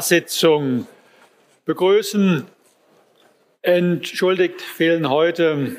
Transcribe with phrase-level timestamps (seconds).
[0.00, 0.86] Sitzung
[1.64, 2.46] begrüßen.
[3.62, 5.76] Entschuldigt fehlen heute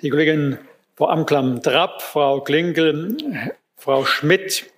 [0.00, 0.58] die Kollegin
[0.94, 3.16] Frau Amklam-Drapp, Frau Klinkel,
[3.76, 4.70] Frau Schmidt,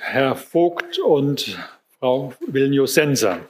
[0.00, 1.58] Herr Vogt und
[1.98, 3.40] Frau Vilnius-Senser.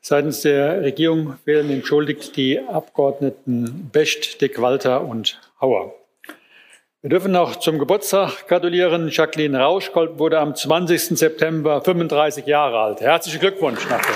[0.00, 5.99] Seitens der Regierung fehlen entschuldigt die Abgeordneten Becht, de Qualter und Hauer.
[7.02, 9.08] Wir dürfen noch zum Geburtstag gratulieren.
[9.08, 11.18] Jacqueline Rauschkolb wurde am 20.
[11.18, 13.00] September 35 Jahre alt.
[13.00, 14.14] Herzlichen Glückwunsch nachher.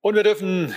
[0.00, 0.74] Und wir dürfen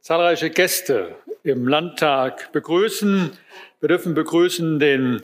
[0.00, 3.36] zahlreiche Gäste im Landtag begrüßen.
[3.80, 5.22] Wir dürfen begrüßen den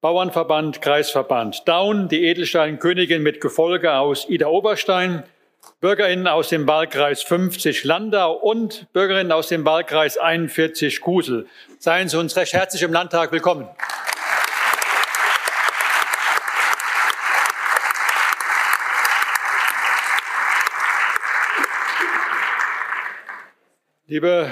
[0.00, 5.24] Bauernverband, Kreisverband Daun, die Edelstein-Königin mit Gefolge aus Ida Oberstein,
[5.80, 11.46] Bürgerinnen aus dem Wahlkreis 50 Landau und Bürgerinnen aus dem Wahlkreis 41 Kusel.
[11.78, 13.68] Seien Sie uns recht herzlich im Landtag willkommen.
[24.06, 24.48] Liebe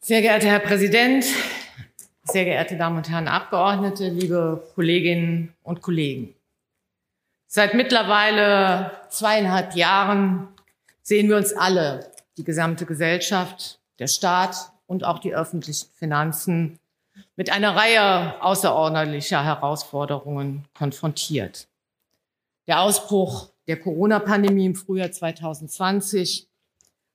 [0.06, 1.24] Sehr geehrter Herr Präsident,
[2.24, 6.34] sehr geehrte Damen und Herren Abgeordnete, liebe Kolleginnen und Kollegen.
[7.46, 10.48] Seit mittlerweile zweieinhalb Jahren
[11.00, 16.78] sehen wir uns alle, die gesamte Gesellschaft, der Staat und auch die öffentlichen Finanzen
[17.34, 21.66] mit einer Reihe außerordentlicher Herausforderungen konfrontiert.
[22.66, 26.46] Der Ausbruch der Corona-Pandemie im Frühjahr 2020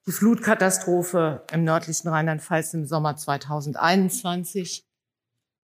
[0.09, 4.83] die Flutkatastrophe im nördlichen Rheinland-Pfalz im Sommer 2021,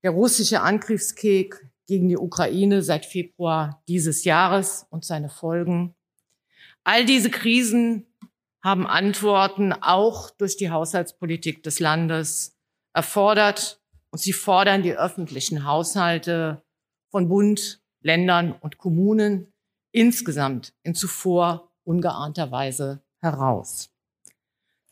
[0.03, 5.95] der russische Angriffskrieg gegen die Ukraine seit Februar dieses Jahres und seine Folgen.
[6.83, 8.06] All diese Krisen
[8.63, 12.56] haben Antworten auch durch die Haushaltspolitik des Landes
[12.94, 13.81] erfordert
[14.12, 16.62] und sie fordern die öffentlichen Haushalte
[17.09, 19.51] von Bund, Ländern und Kommunen
[19.91, 23.89] insgesamt in zuvor ungeahnter Weise heraus.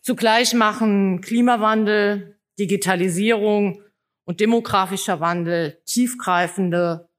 [0.03, 3.81] Zugleich machen Klimawandel, Digitalisierung
[4.25, 7.09] und demografischer Wandel tiefgreifende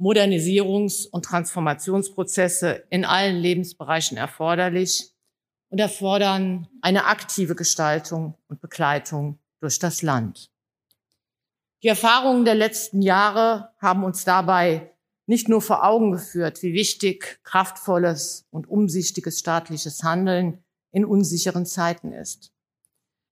[0.00, 5.12] Modernisierungs- und Transformationsprozesse in allen Lebensbereichen erforderlich
[5.68, 10.50] und erfordern eine aktive Gestaltung und Begleitung durch das Land.
[11.82, 14.94] Die Erfahrungen der letzten Jahre haben uns dabei
[15.26, 22.12] nicht nur vor Augen geführt, wie wichtig kraftvolles und umsichtiges staatliches Handeln in unsicheren Zeiten
[22.12, 22.52] ist.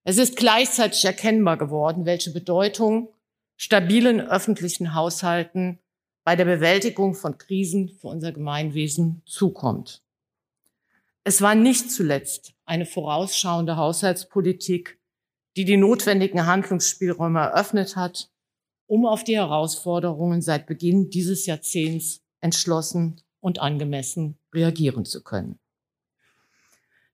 [0.05, 3.09] Es ist gleichzeitig erkennbar geworden, welche Bedeutung
[3.57, 5.81] stabilen öffentlichen Haushalten
[6.25, 10.03] bei der Bewältigung von Krisen für unser Gemeinwesen zukommt.
[11.25, 14.99] Es war nicht zuletzt eine vorausschauende Haushaltspolitik,
[15.57, 18.31] die die notwendigen Handlungsspielräume eröffnet hat,
[18.87, 25.59] um auf die Herausforderungen seit Beginn dieses Jahrzehnts entschlossen und angemessen reagieren zu können.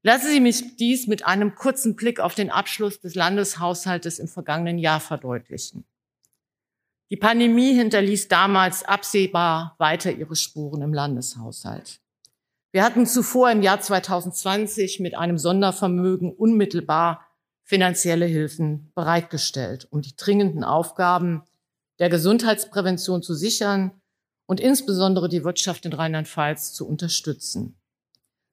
[0.07, 4.77] Lassen Sie mich dies mit einem kurzen Blick auf den Abschluss des Landeshaushaltes im vergangenen
[4.77, 5.87] Jahr verdeutlichen.
[7.11, 12.01] Die Pandemie hinterließ damals absehbar weiter ihre Spuren im Landeshaushalt.
[12.71, 17.27] Wir hatten zuvor im Jahr 2020 mit einem Sondervermögen unmittelbar
[17.63, 21.45] finanzielle Hilfen bereitgestellt, um die dringenden Aufgaben
[21.99, 24.03] der Gesundheitsprävention zu sichern
[24.45, 27.79] und insbesondere die Wirtschaft in Rheinland-Pfalz zu unterstützen.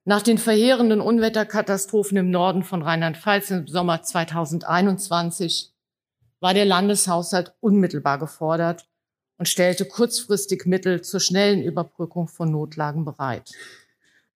[0.03, 5.73] Nach den verheerenden Unwetterkatastrophen im Norden von Rheinland-Pfalz im Sommer 2021
[6.39, 8.89] war der Landeshaushalt unmittelbar gefordert
[9.37, 13.51] und stellte kurzfristig Mittel zur schnellen Überbrückung von Notlagen bereit.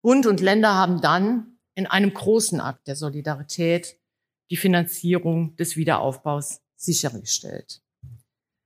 [0.04, 3.98] Bund und Länder haben dann in einem großen Akt der Solidarität
[4.52, 7.82] die Finanzierung des Wiederaufbaus sichergestellt.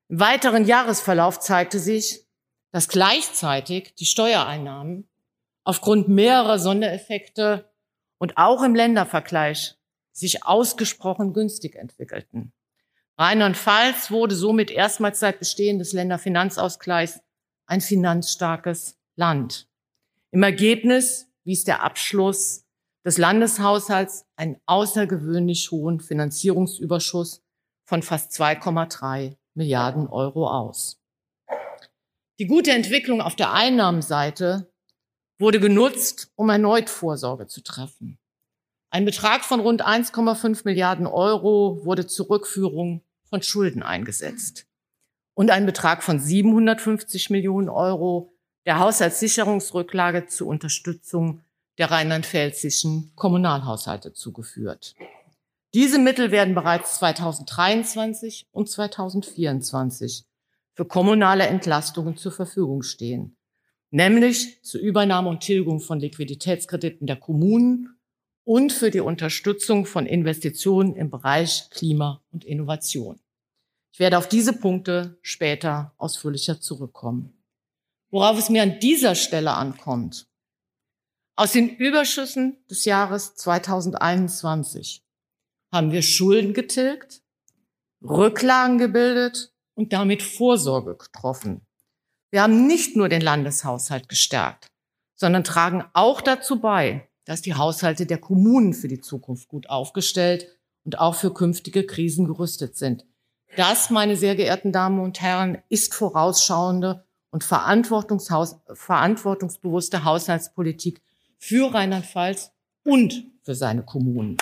[0.10, 2.28] Im weiteren Jahresverlauf zeigte sich,
[2.72, 5.09] dass gleichzeitig die Steuereinnahmen
[5.70, 7.70] aufgrund mehrerer Sondereffekte
[8.18, 9.76] und auch im Ländervergleich
[10.12, 12.54] sich ausgesprochen günstig entwickelten.
[13.20, 17.22] Rheinland-Pfalz wurde somit erstmals seit Bestehen des Länderfinanzausgleichs
[17.68, 19.68] ein finanzstarkes Land.
[20.32, 22.66] Im Ergebnis wies der Abschluss
[23.06, 27.44] des Landeshaushalts einen außergewöhnlich hohen Finanzierungsüberschuss
[27.86, 31.00] von fast 2,3 Milliarden Euro aus.
[32.40, 34.69] Die gute Entwicklung auf der Einnahmenseite
[35.40, 38.20] wurde genutzt, um erneut Vorsorge zu treffen.
[38.92, 44.66] Ein Betrag von rund 1,5 Milliarden Euro wurde zur Rückführung von Schulden eingesetzt.
[45.34, 48.34] Und ein Betrag von 750 Millionen Euro
[48.66, 51.42] der Haushaltssicherungsrücklage zur Unterstützung
[51.78, 54.96] der rheinland-pfälzischen Kommunalhaushalte zugeführt.
[55.74, 60.26] Diese Mittel werden bereits 2023 und 2024
[60.74, 63.38] für kommunale Entlastungen zur Verfügung stehen
[63.92, 67.98] nämlich zur Übernahme und Tilgung von Liquiditätskrediten der Kommunen
[68.44, 73.20] und für die Unterstützung von Investitionen im Bereich Klima und Innovation.
[73.92, 77.34] Ich werde auf diese Punkte später ausführlicher zurückkommen.
[78.12, 80.28] Worauf es mir an dieser Stelle ankommt.
[81.36, 85.04] Aus den Überschüssen des Jahres 2021
[85.72, 87.22] haben wir Schulden getilgt,
[88.02, 91.66] Rücklagen gebildet und damit Vorsorge getroffen
[92.32, 94.68] wir haben nicht nur den Landeshaushalt gestärkt,
[95.16, 100.48] sondern tragen auch dazu bei, dass die Haushalte der Kommunen für die Zukunft gut aufgestellt
[100.84, 103.06] und auch für künftige Krisen gerüstet sind.
[103.56, 111.02] Das, meine sehr geehrten Damen und Herren, ist vorausschauende und verantwortungsbewusste Haushaltspolitik
[111.38, 112.52] für Rheinland-Pfalz
[112.84, 114.38] und für seine Kommunen.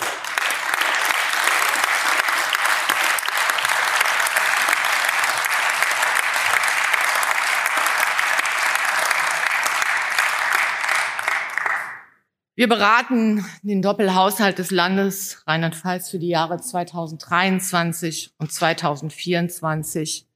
[12.58, 20.26] Wir beraten den Doppelhaushalt des Landes Rheinland-Pfalz für die Jahre 2023 und 2024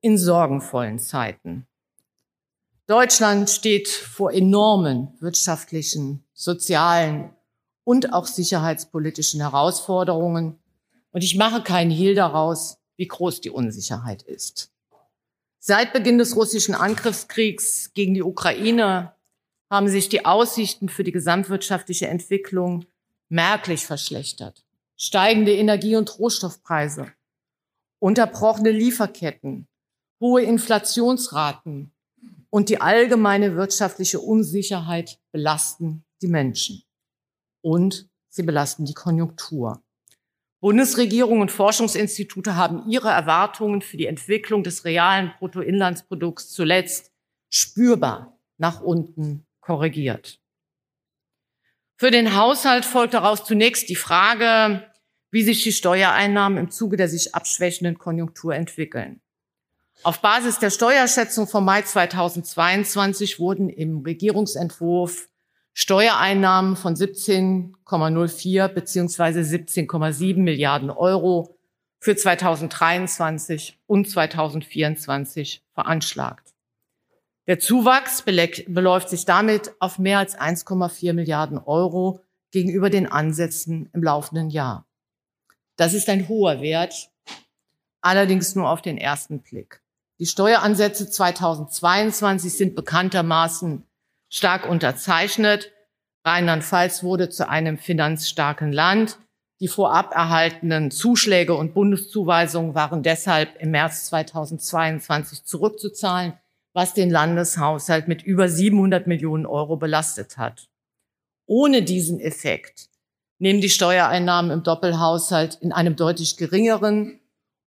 [0.00, 1.66] in sorgenvollen Zeiten.
[2.86, 7.34] Deutschland steht vor enormen wirtschaftlichen, sozialen
[7.84, 10.58] und auch sicherheitspolitischen Herausforderungen.
[11.10, 14.72] Und ich mache keinen Hehl daraus, wie groß die Unsicherheit ist.
[15.58, 19.12] Seit Beginn des russischen Angriffskriegs gegen die Ukraine
[19.72, 22.84] haben sich die Aussichten für die gesamtwirtschaftliche Entwicklung
[23.30, 24.66] merklich verschlechtert.
[24.98, 27.10] Steigende Energie- und Rohstoffpreise,
[27.98, 29.66] unterbrochene Lieferketten,
[30.20, 31.90] hohe Inflationsraten
[32.50, 36.82] und die allgemeine wirtschaftliche Unsicherheit belasten die Menschen.
[37.62, 39.82] Und sie belasten die Konjunktur.
[40.60, 47.10] Bundesregierung und Forschungsinstitute haben ihre Erwartungen für die Entwicklung des realen Bruttoinlandsprodukts zuletzt
[47.48, 50.38] spürbar nach unten korrigiert.
[51.96, 54.86] Für den Haushalt folgt daraus zunächst die Frage,
[55.30, 59.22] wie sich die Steuereinnahmen im Zuge der sich abschwächenden Konjunktur entwickeln.
[60.02, 65.28] Auf Basis der Steuerschätzung vom Mai 2022 wurden im Regierungsentwurf
[65.74, 71.56] Steuereinnahmen von 17,04 beziehungsweise 17,7 Milliarden Euro
[71.98, 76.51] für 2023 und 2024 veranschlagt.
[77.48, 82.20] Der Zuwachs beläuft sich damit auf mehr als 1,4 Milliarden Euro
[82.52, 84.86] gegenüber den Ansätzen im laufenden Jahr.
[85.76, 87.10] Das ist ein hoher Wert,
[88.00, 89.82] allerdings nur auf den ersten Blick.
[90.20, 93.82] Die Steueransätze 2022 sind bekanntermaßen
[94.28, 95.72] stark unterzeichnet.
[96.24, 99.18] Rheinland-Pfalz wurde zu einem finanzstarken Land.
[99.58, 106.34] Die vorab erhaltenen Zuschläge und Bundeszuweisungen waren deshalb im März 2022 zurückzuzahlen
[106.72, 110.68] was den Landeshaushalt mit über 700 Millionen Euro belastet hat.
[111.46, 112.88] Ohne diesen Effekt
[113.38, 117.20] nehmen die Steuereinnahmen im Doppelhaushalt in einem deutlich geringeren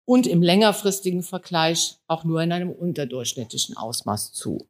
[0.05, 4.67] und im längerfristigen Vergleich auch nur in einem unterdurchschnittlichen Ausmaß zu.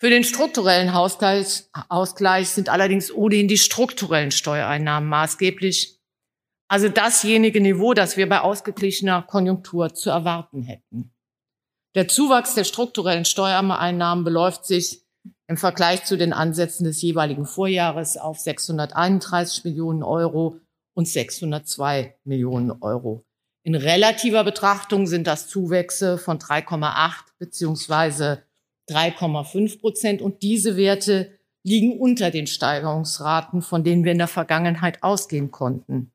[0.00, 5.98] Für den strukturellen Ausgleich, sind allerdings ohnehin die strukturellen Steuereinnahmen maßgeblich,
[6.68, 11.12] also dasjenige Niveau, das wir bei ausgeglichener Konjunktur zu erwarten hätten.
[11.94, 15.02] Der Zuwachs der strukturellen Steuereinnahmen beläuft sich
[15.46, 20.60] im Vergleich zu den Ansätzen des jeweiligen Vorjahres auf 631 Millionen Euro
[20.94, 23.24] und 602 Millionen Euro.
[23.62, 28.42] In relativer Betrachtung sind das Zuwächse von 3,8 beziehungsweise
[28.90, 35.02] 3,5 Prozent und diese Werte liegen unter den Steigerungsraten, von denen wir in der Vergangenheit
[35.02, 36.12] ausgehen konnten.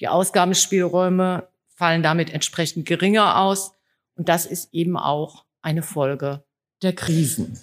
[0.00, 3.73] Die Ausgabenspielräume fallen damit entsprechend geringer aus
[4.16, 6.44] und das ist eben auch eine Folge
[6.82, 7.58] der Krisen.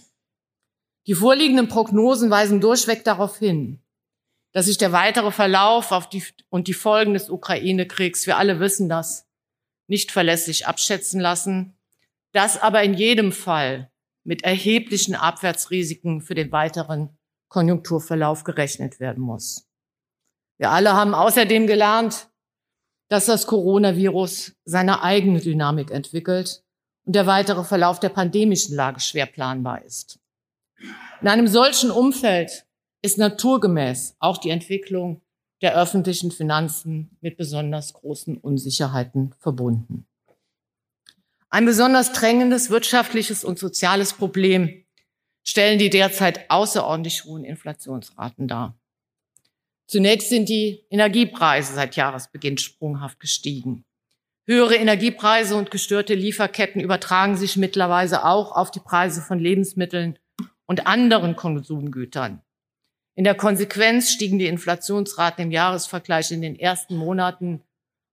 [1.08, 3.82] Die vorliegenden Prognosen weisen durchweg darauf hin,
[4.52, 8.90] dass sich der weitere Verlauf auf die, und die Folgen des Ukraine-Kriegs, wir alle wissen
[8.90, 9.28] das,
[9.88, 11.78] nicht verlässlich abschätzen lassen,
[12.32, 13.92] dass aber in jedem Fall
[14.24, 17.18] mit erheblichen Abwärtsrisiken für den weiteren
[17.50, 19.68] Konjunkturverlauf gerechnet werden muss.
[20.58, 22.31] Wir alle haben außerdem gelernt,
[23.12, 26.64] dass das Coronavirus seine eigene Dynamik entwickelt
[27.04, 30.18] und der weitere Verlauf der pandemischen Lage schwer planbar ist.
[31.20, 32.66] In einem solchen Umfeld
[33.02, 35.22] ist naturgemäß auch die Entwicklung
[35.62, 40.08] der öffentlichen Finanzen mit besonders großen Unsicherheiten verbunden.
[41.50, 44.86] Ein besonders drängendes wirtschaftliches und soziales Problem
[45.44, 48.81] stellen die derzeit außerordentlich hohen Inflationsraten dar.
[49.92, 53.84] Zunächst sind die Energiepreise seit Jahresbeginn sprunghaft gestiegen.
[54.48, 60.18] Höhere Energiepreise und gestörte Lieferketten übertragen sich mittlerweile auch auf die Preise von Lebensmitteln
[60.66, 62.42] und anderen Konsumgütern.
[63.16, 67.62] In der Konsequenz stiegen die Inflationsraten im Jahresvergleich in den ersten Monaten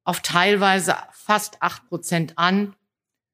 [0.02, 2.74] auf teilweise fast acht Prozent an.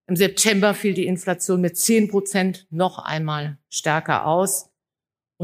[0.07, 4.69] Im September fiel die Inflation mit zehn Prozent noch einmal stärker aus.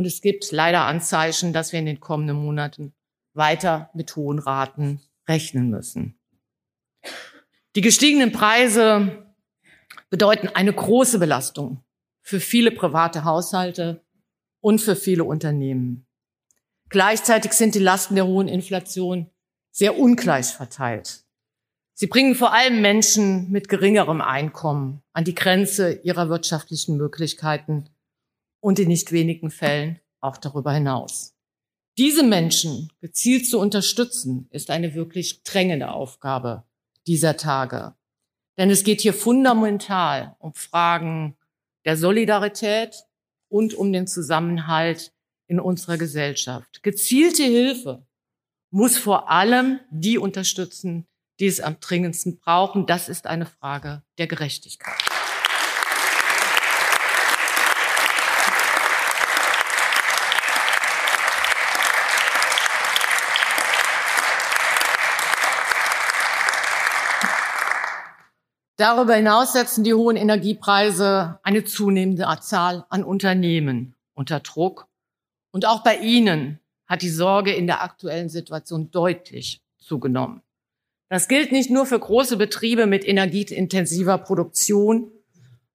[0.01, 2.95] Und es gibt leider Anzeichen, dass wir in den kommenden Monaten
[3.35, 6.19] weiter mit hohen Raten rechnen müssen.
[7.77, 9.27] Die gestiegenen Preise
[10.09, 11.85] bedeuten eine große Belastung
[12.23, 14.03] für viele private Haushalte
[14.61, 16.07] und für viele Unternehmen.
[16.89, 19.29] Gleichzeitig sind die Lasten der hohen Inflation
[19.71, 21.27] sehr ungleich verteilt.
[21.93, 27.91] Sie bringen vor allem Menschen mit geringerem Einkommen an die Grenze ihrer wirtschaftlichen Möglichkeiten
[28.61, 31.35] und in nicht wenigen Fällen auch darüber hinaus.
[31.99, 36.65] Diese Menschen gezielt zu unterstützen, ist eine wirklich drängende Aufgabe
[37.07, 37.95] dieser Tage.
[38.59, 41.37] Denn es geht hier fundamental um Fragen
[41.85, 43.05] der Solidarität
[43.49, 45.13] und um den Zusammenhalt
[45.47, 46.83] in unserer Gesellschaft.
[46.83, 48.07] Gezielte Hilfe
[48.71, 51.07] muss vor allem die unterstützen,
[51.41, 52.87] die es am dringendsten brauchen.
[52.87, 55.10] Das ist eine Frage der Gerechtigkeit.
[68.81, 74.89] Darüber hinaus setzen die hohen Energiepreise eine zunehmende Zahl an Unternehmen unter Druck.
[75.51, 80.41] Und auch bei ihnen hat die Sorge in der aktuellen Situation deutlich zugenommen.
[81.11, 85.13] Das gilt nicht nur für große Betriebe mit energieintensiver Produktion.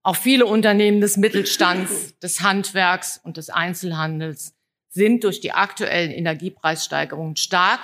[0.02, 4.56] Auch viele Unternehmen des Mittelstands, des Handwerks und des Einzelhandels
[4.90, 7.82] sind durch die aktuellen Energiepreissteigerungen stark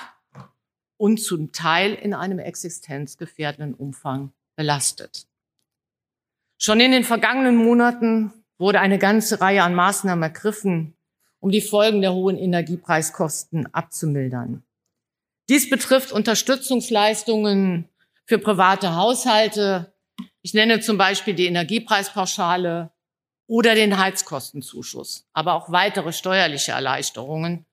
[0.98, 5.26] und zum Teil in einem existenzgefährdenden Umfang belastet.
[6.60, 10.94] Schon in den vergangenen Monaten wurde eine ganze Reihe an Maßnahmen ergriffen,
[11.40, 14.62] um die Folgen der hohen Energiepreiskosten abzumildern.
[15.50, 17.90] Dies betrifft Unterstützungsleistungen
[18.26, 19.92] für private Haushalte.
[20.44, 22.92] Ich nenne zum Beispiel die Energiepreispauschale
[23.48, 27.66] oder den Heizkostenzuschuss, aber auch weitere steuerliche Erleichterungen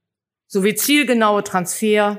[0.47, 2.19] sowie zielgenaue Transfer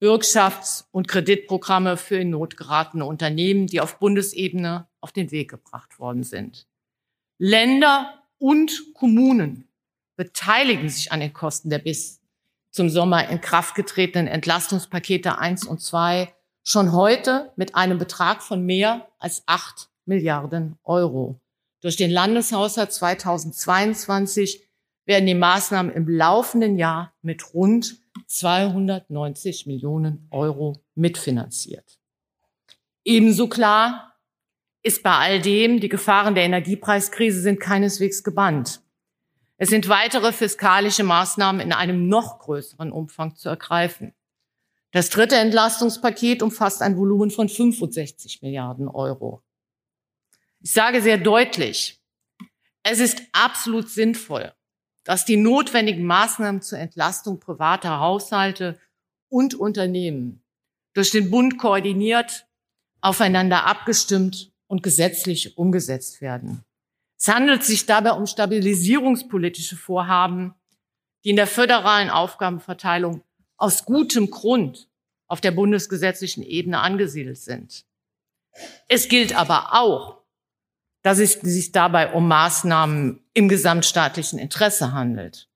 [0.00, 5.98] Bürgschafts- und Kreditprogramme für in Not geratene Unternehmen, die auf Bundesebene auf den Weg gebracht
[5.98, 6.66] worden sind.
[7.38, 9.68] Länder und Kommunen
[10.16, 12.20] beteiligen sich an den Kosten der bis
[12.70, 16.34] zum Sommer in Kraft getretenen Entlastungspakete 1 und 2
[16.64, 21.40] schon heute mit einem Betrag von mehr als 8 Milliarden Euro.
[21.80, 24.66] Durch den Landeshaushalt 2022
[25.04, 31.98] werden die Maßnahmen im laufenden Jahr mit rund 290 Millionen Euro mitfinanziert.
[33.04, 34.14] Ebenso klar
[34.82, 38.82] ist bei all dem, die Gefahren der Energiepreiskrise sind keineswegs gebannt.
[39.56, 44.14] Es sind weitere fiskalische Maßnahmen in einem noch größeren Umfang zu ergreifen.
[44.90, 49.42] Das dritte Entlastungspaket umfasst ein Volumen von 65 Milliarden Euro.
[50.60, 52.00] Ich sage sehr deutlich,
[52.82, 54.52] es ist absolut sinnvoll,
[55.04, 58.78] dass die notwendigen Maßnahmen zur Entlastung privater Haushalte
[59.28, 60.42] und Unternehmen
[60.94, 62.46] durch den Bund koordiniert,
[63.00, 66.64] aufeinander abgestimmt und gesetzlich umgesetzt werden.
[67.18, 70.54] Es handelt sich dabei um stabilisierungspolitische Vorhaben,
[71.24, 73.22] die in der föderalen Aufgabenverteilung
[73.56, 74.88] aus gutem Grund
[75.26, 77.84] auf der bundesgesetzlichen Ebene angesiedelt sind.
[78.88, 80.23] Es gilt aber auch,
[81.04, 85.48] dass es sich dabei um Maßnahmen im gesamtstaatlichen Interesse handelt.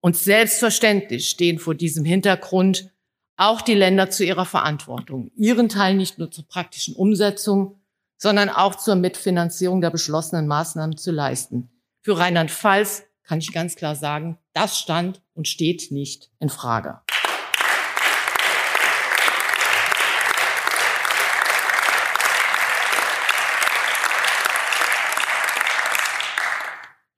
[0.00, 2.92] Und selbstverständlich stehen vor diesem Hintergrund
[3.36, 7.80] auch die Länder zu ihrer Verantwortung, ihren Teil nicht nur zur praktischen Umsetzung,
[8.16, 11.68] sondern auch zur Mitfinanzierung der beschlossenen Maßnahmen zu leisten.
[12.02, 17.00] Für Rheinland-Pfalz kann ich ganz klar sagen, das stand und steht nicht in Frage.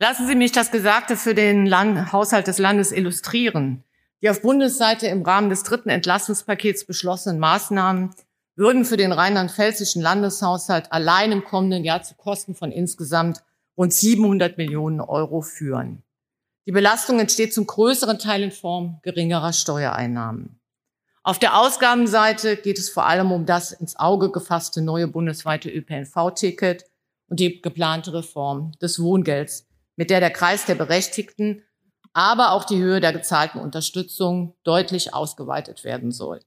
[0.00, 3.82] Lassen Sie mich das Gesagte für den Land Haushalt des Landes illustrieren.
[4.22, 8.10] Die auf Bundesseite im Rahmen des dritten Entlastungspakets beschlossenen Maßnahmen
[8.54, 13.42] würden für den rheinland-pfälzischen Landeshaushalt allein im kommenden Jahr zu Kosten von insgesamt
[13.76, 16.04] rund 700 Millionen Euro führen.
[16.66, 20.60] Die Belastung entsteht zum größeren Teil in Form geringerer Steuereinnahmen.
[21.24, 26.84] Auf der Ausgabenseite geht es vor allem um das ins Auge gefasste neue bundesweite ÖPNV-Ticket
[27.28, 29.67] und die geplante Reform des Wohngelds
[29.98, 31.64] mit der der Kreis der Berechtigten,
[32.12, 36.40] aber auch die Höhe der gezahlten Unterstützung deutlich ausgeweitet werden soll.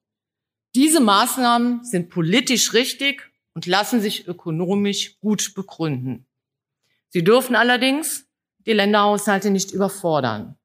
[0.74, 6.26] Diese Maßnahmen sind politisch richtig und lassen sich ökonomisch gut begründen.
[7.10, 8.26] Sie dürfen allerdings
[8.66, 10.58] die Länderhaushalte nicht überfordern.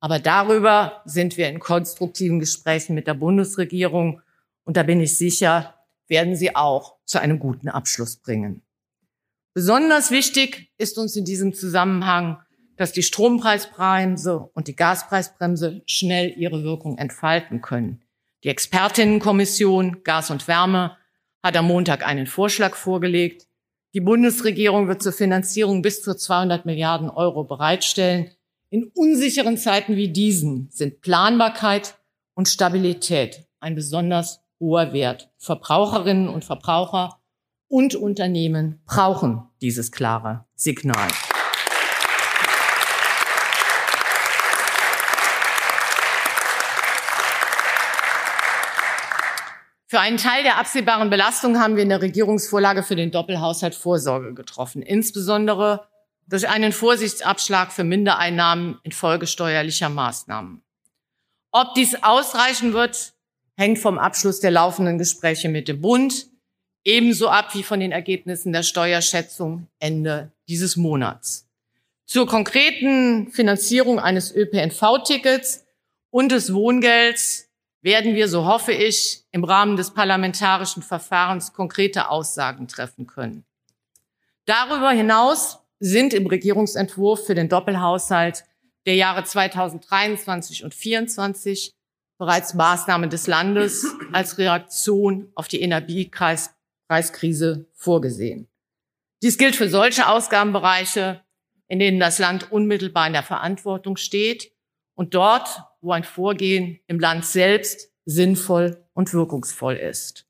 [0.00, 4.20] Aber darüber sind wir in konstruktiven Gesprächen mit der Bundesregierung
[4.64, 5.74] und da bin ich sicher,
[6.06, 8.65] werden sie auch zu einem guten Abschluss bringen.
[9.56, 12.42] Besonders wichtig ist uns in diesem Zusammenhang,
[12.76, 18.02] dass die Strompreisbremse und die Gaspreisbremse schnell ihre Wirkung entfalten können.
[18.44, 20.98] Die Expertinnenkommission Gas und Wärme
[21.42, 23.46] hat am Montag einen Vorschlag vorgelegt.
[23.94, 28.32] Die Bundesregierung wird zur Finanzierung bis zu 200 Milliarden Euro bereitstellen.
[28.68, 31.96] In unsicheren Zeiten wie diesen sind Planbarkeit
[32.34, 35.30] und Stabilität ein besonders hoher Wert.
[35.38, 37.22] Verbraucherinnen und Verbraucher
[37.68, 41.08] und Unternehmen brauchen dieses klare Signal.
[49.88, 54.34] Für einen Teil der absehbaren Belastung haben wir in der Regierungsvorlage für den Doppelhaushalt Vorsorge
[54.34, 55.86] getroffen, insbesondere
[56.26, 60.62] durch einen Vorsichtsabschlag für Mindereinnahmen infolge steuerlicher Maßnahmen.
[61.52, 63.14] Ob dies ausreichen wird,
[63.56, 66.26] hängt vom Abschluss der laufenden Gespräche mit dem Bund,
[66.86, 71.46] ebenso ab wie von den Ergebnissen der Steuerschätzung Ende dieses Monats.
[72.06, 75.64] Zur konkreten Finanzierung eines ÖPNV-Tickets
[76.10, 77.50] und des Wohngelds
[77.82, 83.44] werden wir, so hoffe ich, im Rahmen des parlamentarischen Verfahrens konkrete Aussagen treffen können.
[84.44, 88.44] Darüber hinaus sind im Regierungsentwurf für den Doppelhaushalt
[88.86, 91.72] der Jahre 2023 und 2024
[92.18, 96.55] bereits Maßnahmen des Landes als Reaktion auf die Energiekreis
[96.88, 98.48] Preiskrise vorgesehen.
[99.22, 101.22] Dies gilt für solche Ausgabenbereiche,
[101.68, 104.52] in denen das Land unmittelbar in der Verantwortung steht
[104.94, 110.26] und dort, wo ein Vorgehen im Land selbst sinnvoll und wirkungsvoll ist.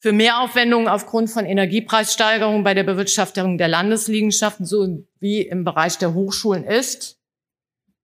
[0.00, 6.64] Für Mehraufwendungen aufgrund von Energiepreissteigerungen bei der Bewirtschaftung der Landesliegenschaften sowie im Bereich der Hochschulen
[6.64, 7.18] ist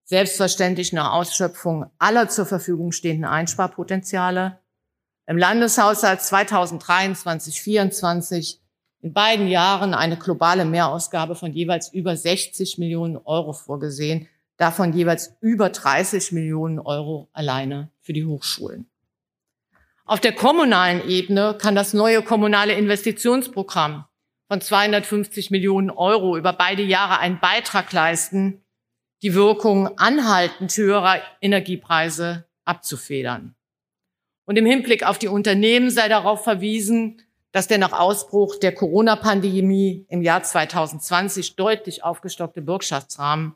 [0.04, 4.60] selbstverständlich nach Ausschöpfung aller zur Verfügung stehenden Einsparpotenziale
[5.26, 8.60] im Landeshaushalt 2023, 2024
[9.00, 15.34] in beiden Jahren eine globale Mehrausgabe von jeweils über 60 Millionen Euro vorgesehen, davon jeweils
[15.40, 18.86] über 30 Millionen Euro alleine für die Hochschulen.
[20.06, 24.04] Auf der kommunalen Ebene kann das neue kommunale Investitionsprogramm
[24.48, 28.62] von 250 Millionen Euro über beide Jahre einen Beitrag leisten,
[29.22, 33.54] die Wirkung anhaltend höherer Energiepreise abzufedern.
[34.44, 40.06] Und im Hinblick auf die Unternehmen sei darauf verwiesen, dass der nach Ausbruch der Corona-Pandemie
[40.08, 43.54] im Jahr 2020 deutlich aufgestockte Bürgschaftsrahmen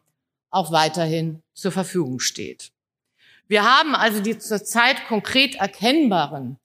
[0.51, 2.70] auch weiterhin zur Verfügung steht.
[3.48, 6.59] Wir haben also die zurzeit konkret erkennbaren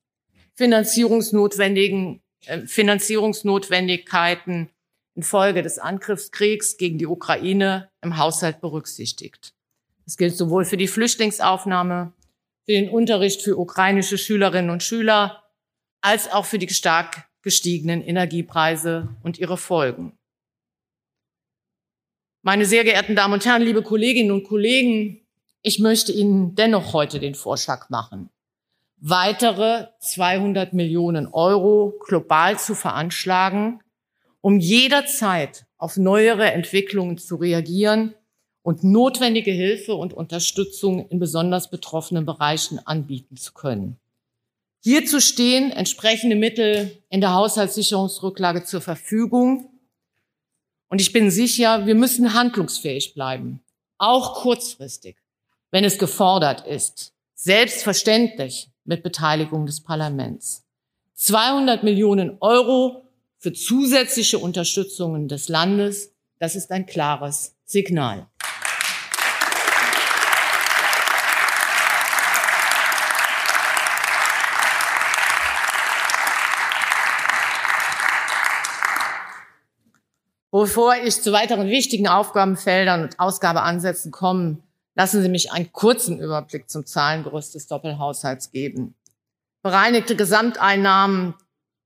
[0.55, 4.69] Finanzierungsnotwendigen, äh, Finanzierungsnotwendigkeiten
[5.15, 9.53] infolge des Angriffskriegs gegen die Ukraine im Haushalt berücksichtigt.
[10.05, 12.13] Das gilt sowohl für die Flüchtlingsaufnahme
[12.65, 15.43] für den Unterricht für ukrainische Schülerinnen und Schüler,
[16.01, 20.17] als auch für die stark gestiegenen Energiepreise und ihre Folgen.
[22.41, 25.21] Meine sehr geehrten Damen und Herren, liebe Kolleginnen und Kollegen,
[25.61, 28.29] ich möchte Ihnen dennoch heute den Vorschlag machen,
[28.97, 33.81] weitere 200 Millionen Euro global zu veranschlagen,
[34.41, 38.13] um jederzeit auf neuere Entwicklungen zu reagieren
[38.63, 43.99] und notwendige Hilfe und Unterstützung in besonders betroffenen Bereichen anbieten zu können.
[44.81, 49.69] Hierzu stehen entsprechende Mittel in der Haushaltssicherungsrücklage zur Verfügung.
[50.89, 53.61] Und ich bin sicher, wir müssen handlungsfähig bleiben,
[53.97, 55.17] auch kurzfristig,
[55.71, 57.13] wenn es gefordert ist.
[57.35, 60.65] Selbstverständlich mit Beteiligung des Parlaments.
[61.15, 63.03] 200 Millionen Euro
[63.37, 68.27] für zusätzliche Unterstützungen des Landes, das ist ein klares Signal.
[80.63, 84.59] Bevor ich zu weiteren wichtigen Aufgabenfeldern und Ausgabeansätzen komme,
[84.95, 88.95] lassen Sie mich einen kurzen Überblick zum Zahlengerüst des Doppelhaushalts geben.
[89.61, 91.33] Bereinigte Gesamteinnahmen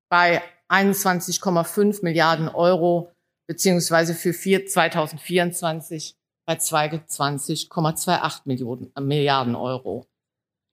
[0.09, 3.11] bei 21,5 Milliarden Euro
[3.47, 10.05] beziehungsweise für 2024 bei 22,28 äh, Milliarden Euro.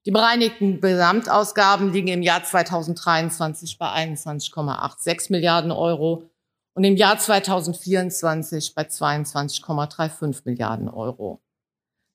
[0.05, 6.29] Die bereinigten Gesamtausgaben liegen im Jahr 2023 bei 21,86 Milliarden Euro
[6.75, 11.41] und im Jahr 2024 bei 22,35 Milliarden Euro.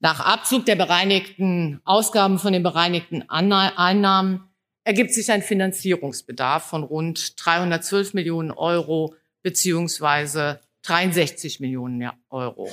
[0.01, 4.49] Nach Abzug der bereinigten Ausgaben von den bereinigten Einnahmen
[4.85, 12.71] ergibt sich ein Finanzierungsbedarf von rund 312 Millionen Euro beziehungsweise 63 Millionen Euro.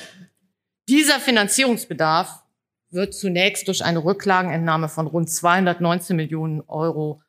[0.89, 2.43] Dieser Finanzierungsbedarf
[2.89, 7.21] wird zunächst durch eine Rücklagenentnahme von rund 219 Millionen Euro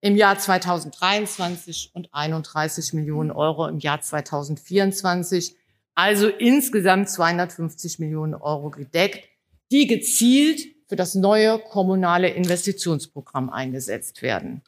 [0.00, 5.56] im Jahr 2023 und 31 Millionen Euro im Jahr 2024,
[5.94, 9.28] also insgesamt 250 Millionen Euro gedeckt,
[9.72, 14.62] die gezielt für das neue kommunale Investitionsprogramm eingesetzt werden.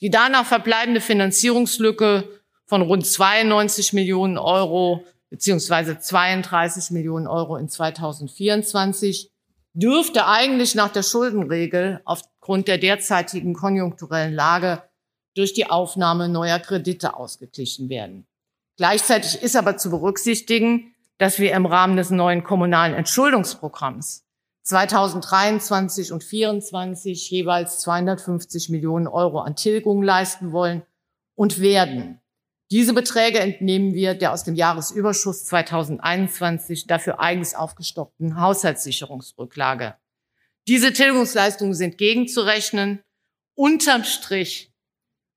[0.00, 2.28] Die danach verbleibende Finanzierungslücke
[2.64, 9.30] von rund 92 Millionen Euro beziehungsweise 32 Millionen Euro in 2024
[9.78, 14.82] dürfte eigentlich nach der Schuldenregel aufgrund der derzeitigen konjunkturellen Lage
[15.36, 18.26] durch die Aufnahme neuer Kredite ausgeglichen werden.
[18.76, 24.24] Gleichzeitig ist aber zu berücksichtigen, dass wir im Rahmen des neuen kommunalen Entschuldungsprogramms
[24.64, 30.82] 2023 und 2024 jeweils 250 Millionen Euro an Tilgung leisten wollen
[31.36, 32.20] und werden.
[32.70, 39.94] Diese Beträge entnehmen wir der aus dem Jahresüberschuss 2021 dafür eigens aufgestockten Haushaltssicherungsrücklage.
[40.66, 43.00] Diese Tilgungsleistungen sind gegenzurechnen.
[43.54, 44.70] Unterm Strich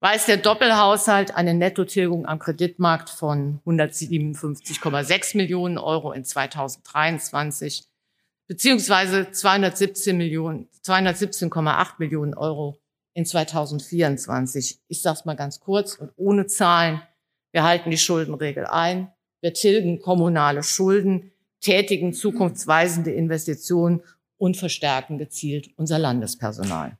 [0.01, 7.87] weist der Doppelhaushalt eine Nettotilgung am Kreditmarkt von 157,6 Millionen Euro in 2023
[8.47, 12.81] beziehungsweise 217 Millionen, 217,8 Millionen Euro
[13.13, 14.81] in 2024.
[14.89, 17.01] Ich sage es mal ganz kurz und ohne Zahlen.
[17.53, 19.11] Wir halten die Schuldenregel ein.
[19.41, 24.01] Wir tilgen kommunale Schulden, tätigen zukunftsweisende Investitionen
[24.37, 26.97] und verstärken gezielt unser Landespersonal.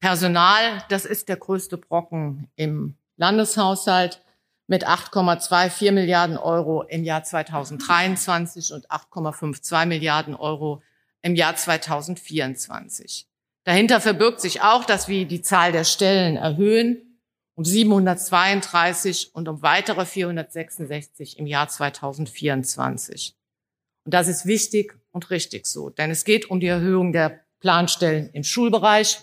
[0.00, 4.22] Personal, das ist der größte Brocken im Landeshaushalt
[4.70, 10.80] mit 8,24 Milliarden Euro im Jahr 2023 und 8,52 Milliarden Euro
[11.22, 13.26] im Jahr 2024.
[13.64, 17.18] Dahinter verbirgt sich auch, dass wir die Zahl der Stellen erhöhen
[17.56, 23.34] um 732 und um weitere 466 im Jahr 2024.
[24.04, 28.30] Und das ist wichtig und richtig so, denn es geht um die Erhöhung der Planstellen
[28.32, 29.18] im Schulbereich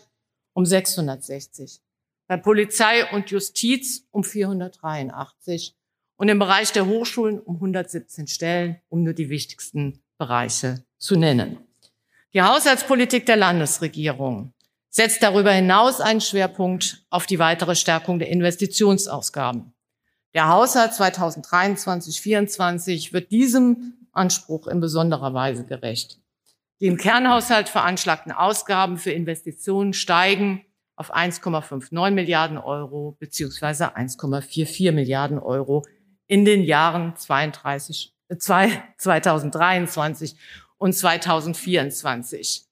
[0.51, 1.79] um 660
[2.27, 5.75] bei Polizei und Justiz um 483
[6.17, 11.57] und im Bereich der Hochschulen um 117 Stellen, um nur die wichtigsten Bereiche zu nennen.
[12.33, 14.53] Die Haushaltspolitik der Landesregierung
[14.89, 19.73] setzt darüber hinaus einen Schwerpunkt auf die weitere Stärkung der Investitionsausgaben.
[20.33, 26.19] Der Haushalt 2023-24 wird diesem Anspruch in besonderer Weise gerecht.
[26.79, 30.63] Die im Kernhaushalt veranschlagten Ausgaben für Investitionen steigen
[30.97, 35.85] auf 1,59 Milliarden Euro beziehungsweise 1,44 Milliarden Euro
[36.27, 40.35] in den Jahren 32, äh, 2023
[40.77, 42.65] und 2024.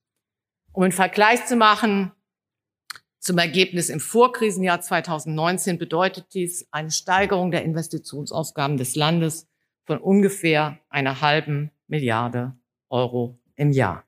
[0.74, 2.12] Um einen Vergleich zu machen
[3.26, 9.48] zum Ergebnis im Vorkrisenjahr 2019 bedeutet dies eine Steigerung der Investitionsausgaben des Landes
[9.86, 12.56] von ungefähr einer halben Milliarde
[12.88, 14.05] Euro im Jahr.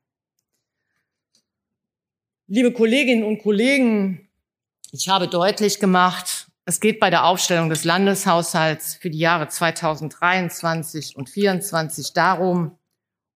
[2.49, 4.29] Liebe Kolleginnen und Kollegen,
[4.93, 11.17] ich habe deutlich gemacht, es geht bei der Aufstellung des Landeshaushalts für die Jahre 2023
[11.17, 12.77] und 2024 darum,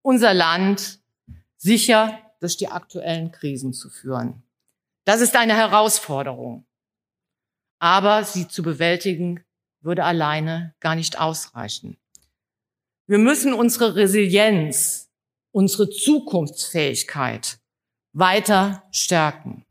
[0.02, 1.00] unser Land
[1.56, 4.44] sicher durch die aktuellen Krisen zu führen.
[5.06, 6.66] Das ist eine Herausforderung.
[7.80, 9.42] Aber sie zu bewältigen,
[9.80, 11.96] würde alleine gar nicht ausreichen.
[13.06, 15.10] Wir müssen unsere Resilienz,
[15.54, 17.62] unsere Zukunftsfähigkeit
[18.18, 19.64] weiter stärken.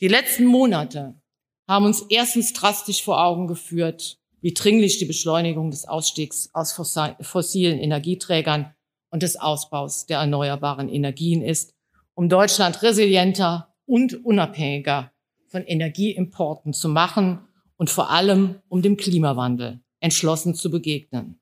[0.00, 1.20] Die letzten Monate
[1.68, 7.78] haben uns erstens drastisch vor Augen geführt, wie dringlich die Beschleunigung des Ausstiegs aus fossilen
[7.78, 8.74] Energieträgern
[9.10, 11.74] und des Ausbaus der erneuerbaren Energien ist,
[12.14, 15.12] um Deutschland resilienter und unabhängiger
[15.48, 17.40] von Energieimporten zu machen
[17.76, 21.38] und vor allem um dem Klimawandel entschlossen zu begegnen.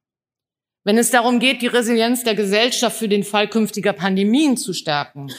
[0.82, 5.30] Wenn es darum geht, die Resilienz der Gesellschaft für den Fall künftiger Pandemien zu stärken,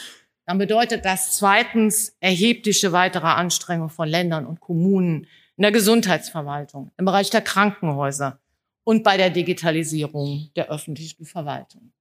[0.46, 5.26] dann bedeutet das zweitens erhebliche weitere Anstrengungen von Ländern und Kommunen
[5.56, 8.38] in der Gesundheitsverwaltung, im Bereich der Krankenhäuser
[8.84, 11.92] und bei der Digitalisierung der öffentlichen Verwaltung.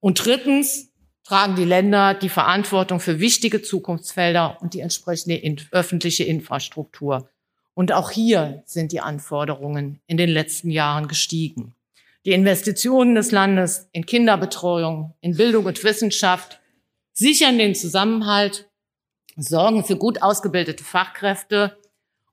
[0.00, 0.90] Und drittens
[1.24, 7.28] tragen die Länder die Verantwortung für wichtige Zukunftsfelder und die entsprechende in öffentliche Infrastruktur.
[7.74, 11.74] Und auch hier sind die Anforderungen in den letzten Jahren gestiegen.
[12.24, 16.60] Die Investitionen des Landes in Kinderbetreuung, in Bildung und Wissenschaft
[17.14, 18.68] sichern den Zusammenhalt,
[19.36, 21.78] sorgen für gut ausgebildete Fachkräfte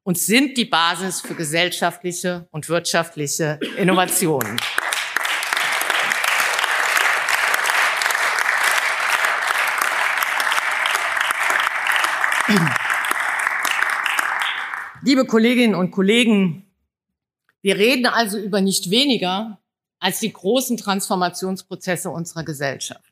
[0.03, 4.59] und sind die Basis für gesellschaftliche und wirtschaftliche Innovationen.
[15.03, 16.65] Liebe Kolleginnen und Kollegen,
[17.61, 19.59] wir reden also über nicht weniger
[19.99, 23.10] als die großen Transformationsprozesse unserer Gesellschaft.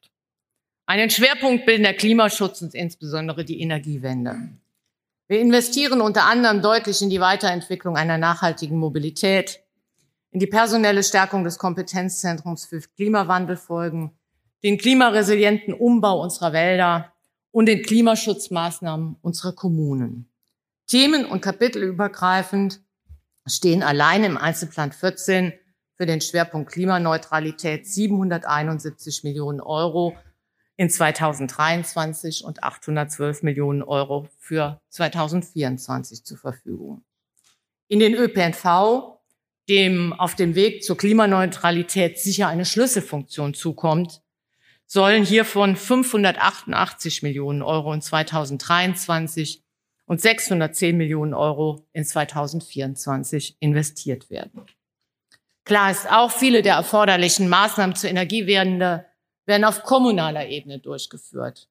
[0.89, 4.49] Einen Schwerpunkt bilden der Klimaschutz und insbesondere die Energiewende.
[5.27, 9.59] Wir investieren unter anderem deutlich in die Weiterentwicklung einer nachhaltigen Mobilität,
[10.31, 14.17] in die personelle Stärkung des Kompetenzzentrums für Klimawandelfolgen,
[14.63, 17.13] den klimaresilienten Umbau unserer Wälder
[17.51, 20.27] und den Klimaschutzmaßnahmen unserer Kommunen.
[20.87, 22.81] Themen- und kapitelübergreifend
[23.45, 25.53] stehen allein im Einzelplan 14
[25.97, 30.17] für den Schwerpunkt Klimaneutralität 771 Millionen Euro
[30.79, 37.03] in 2023 und 812 Millionen Euro für 2024 zur Verfügung.
[37.89, 39.19] In den ÖPNV,
[39.67, 44.21] dem auf dem Weg zur Klimaneutralität sicher eine Schlüsselfunktion zukommt,
[44.85, 49.61] sollen hiervon 588 Millionen Euro in 2023
[50.05, 54.61] und 610 Millionen Euro in 2024 investiert werden.
[55.65, 59.08] Klar ist auch, viele der erforderlichen Maßnahmen zur Energiewende
[59.49, 61.67] werden auf kommunaler Ebene durchgeführt.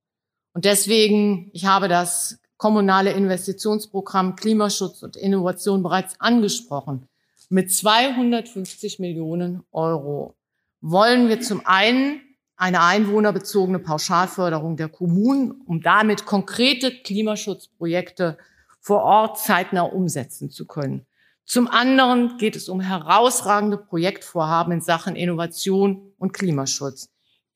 [0.53, 7.09] Und deswegen, ich habe das kommunale Investitionsprogramm Klimaschutz und Innovation bereits angesprochen.
[7.49, 10.35] Mit 250 Millionen Euro
[10.81, 12.21] wollen wir zum einen
[12.57, 18.37] eine einwohnerbezogene Pauschalförderung der Kommunen, um damit konkrete Klimaschutzprojekte
[18.81, 21.07] vor Ort zeitnah umsetzen zu können.
[21.45, 27.09] Zum anderen geht es um herausragende Projektvorhaben in Sachen Innovation und Klimaschutz.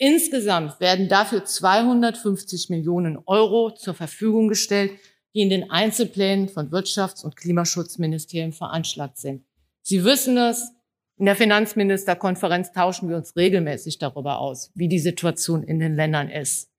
[0.04, 4.90] Insgesamt werden dafür 250 Millionen Euro zur Verfügung gestellt,
[5.32, 9.44] die in den Einzelplänen von Wirtschafts- und Klimaschutzministerien veranschlagt sind.
[9.80, 10.72] Sie wissen es,
[11.18, 16.30] in der Finanzministerkonferenz tauschen wir uns regelmäßig darüber aus, wie die Situation in den Ländern
[16.30, 16.72] ist.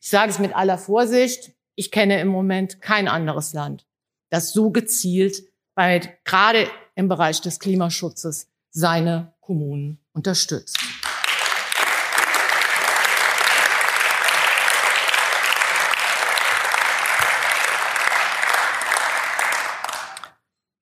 [0.00, 3.86] Ich sage es mit aller Vorsicht, ich kenne im Moment kein anderes Land,
[4.28, 5.44] das so gezielt
[5.76, 10.76] bei, gerade im Bereich des Klimaschutzes seine Kommunen unterstützt.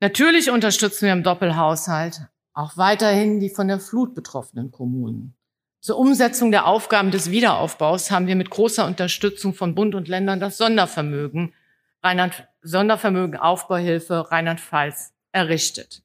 [0.05, 5.35] Natürlich unterstützen wir im Doppelhaushalt auch weiterhin die von der Flut betroffenen Kommunen.
[5.81, 10.41] Zur Umsetzung der Aufgaben des Wiederaufbaus haben wir mit großer Unterstützung von Bund und Ländern
[10.41, 11.55] das Sondervermögen,
[12.03, 16.03] Rheinland, Sondervermögen Aufbauhilfe Rheinland-Pfalz errichtet.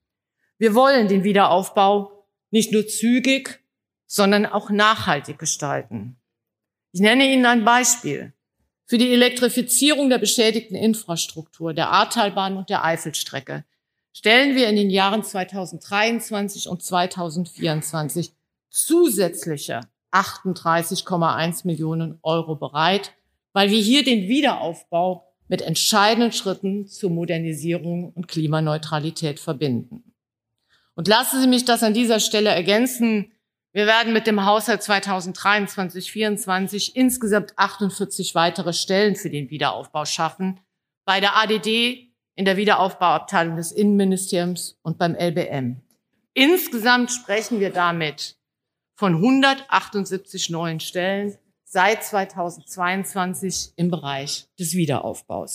[0.57, 3.59] Wir wollen den Wiederaufbau nicht nur zügig,
[4.05, 6.15] sondern auch nachhaltig gestalten.
[6.93, 8.31] Ich nenne Ihnen ein Beispiel.
[8.85, 13.65] Für die Elektrifizierung der beschädigten Infrastruktur der Ahrtalbahn und der Eifelstrecke
[14.19, 18.33] stellen wir in den Jahren 2023 und 2024
[18.69, 19.79] zusätzliche
[20.11, 23.13] 38,1 Millionen Euro bereit,
[23.53, 30.13] weil wir hier den Wiederaufbau mit entscheidenden Schritten zur Modernisierung und Klimaneutralität verbinden.
[30.95, 33.31] Und lassen Sie mich das an dieser Stelle ergänzen.
[33.71, 40.59] Wir werden mit dem Haushalt 2023-24 insgesamt 48 weitere Stellen für den Wiederaufbau schaffen.
[41.05, 42.08] Bei der ADD
[42.39, 45.81] in der Wiederaufbauabteilung des Innenministeriums und beim LBM.
[46.33, 48.37] Insgesamt sprechen wir damit
[48.95, 55.53] von 178 neuen Stellen, seit 2022 im Bereich des Wiederaufbaus.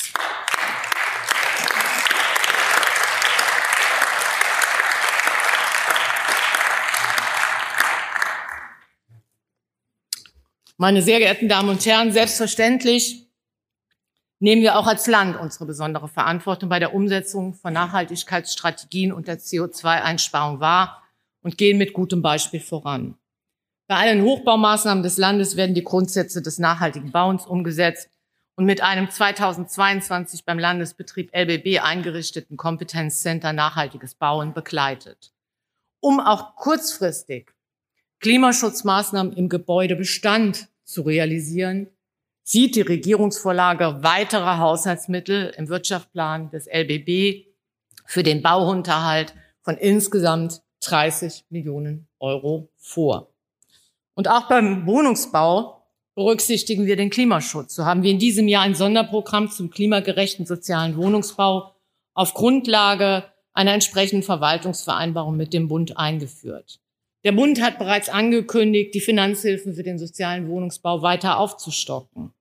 [10.77, 13.24] Meine sehr geehrten Damen und Herren, selbstverständlich
[14.45, 19.39] nehmen wir auch als Land unsere besondere Verantwortung bei der Umsetzung von Nachhaltigkeitsstrategien und der
[19.39, 21.03] CO2-Einsparung wahr
[21.43, 23.17] und gehen mit gutem Beispiel voran.
[23.87, 28.11] Bei allen Hochbaumaßnahmen des Landes werden die Grundsätze des nachhaltigen Bauens umgesetzt
[28.55, 35.33] und mit einem 2022 beim Landesbetrieb LBB eingerichteten Kompetenzcenter Nachhaltiges Bauen begleitet.
[36.01, 37.51] Um auch kurzfristig
[38.21, 41.89] Klimaschutzmaßnahmen im Gebäudebestand zu realisieren,
[42.45, 47.47] sieht die Regierungsvorlage weitere Haushaltsmittel im Wirtschaftsplan des LBB
[48.05, 53.33] für den Bauunterhalt von insgesamt 30 Millionen Euro vor.
[54.15, 57.75] Und auch beim Wohnungsbau berücksichtigen wir den Klimaschutz.
[57.75, 61.75] So haben wir in diesem Jahr ein Sonderprogramm zum klimagerechten sozialen Wohnungsbau
[62.13, 66.81] auf Grundlage einer entsprechenden Verwaltungsvereinbarung mit dem Bund eingeführt.
[67.25, 72.34] Der Bund hat bereits angekündigt, die Finanzhilfen für den sozialen Wohnungsbau weiter aufzustocken.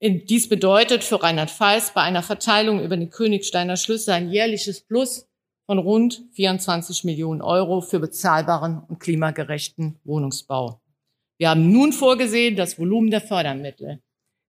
[0.00, 5.26] Dies bedeutet für Rheinland-Pfalz bei einer Verteilung über den Königsteiner Schlüssel ein jährliches Plus
[5.66, 10.80] von rund 24 Millionen Euro für bezahlbaren und klimagerechten Wohnungsbau.
[11.38, 14.00] Wir haben nun vorgesehen, das Volumen der Fördermittel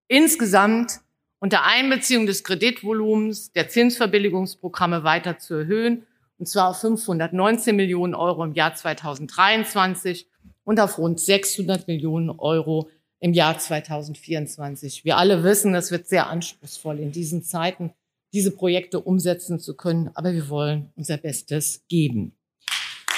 [0.07, 0.99] insgesamt
[1.39, 6.05] unter Einbeziehung des Kreditvolumens der Zinsverbilligungsprogramme weiter zu erhöhen,
[6.37, 10.27] und zwar auf 519 Millionen Euro im Jahr 2023
[10.63, 12.89] und auf rund 600 Millionen Euro
[13.25, 15.03] im Jahr 2024.
[15.03, 17.91] Wir alle wissen, das wird sehr anspruchsvoll in diesen Zeiten
[18.33, 20.11] diese Projekte umsetzen zu können.
[20.13, 22.37] Aber wir wollen unser Bestes geben.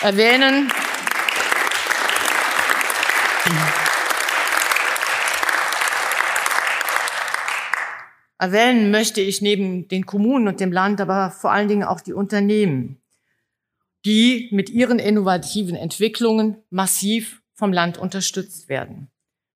[0.02, 0.72] Erwähnen.
[8.39, 12.13] Erwähnen möchte ich neben den Kommunen und dem Land aber vor allen Dingen auch die
[12.13, 13.02] Unternehmen,
[14.06, 19.10] die mit ihren innovativen Entwicklungen massiv vom Land unterstützt werden.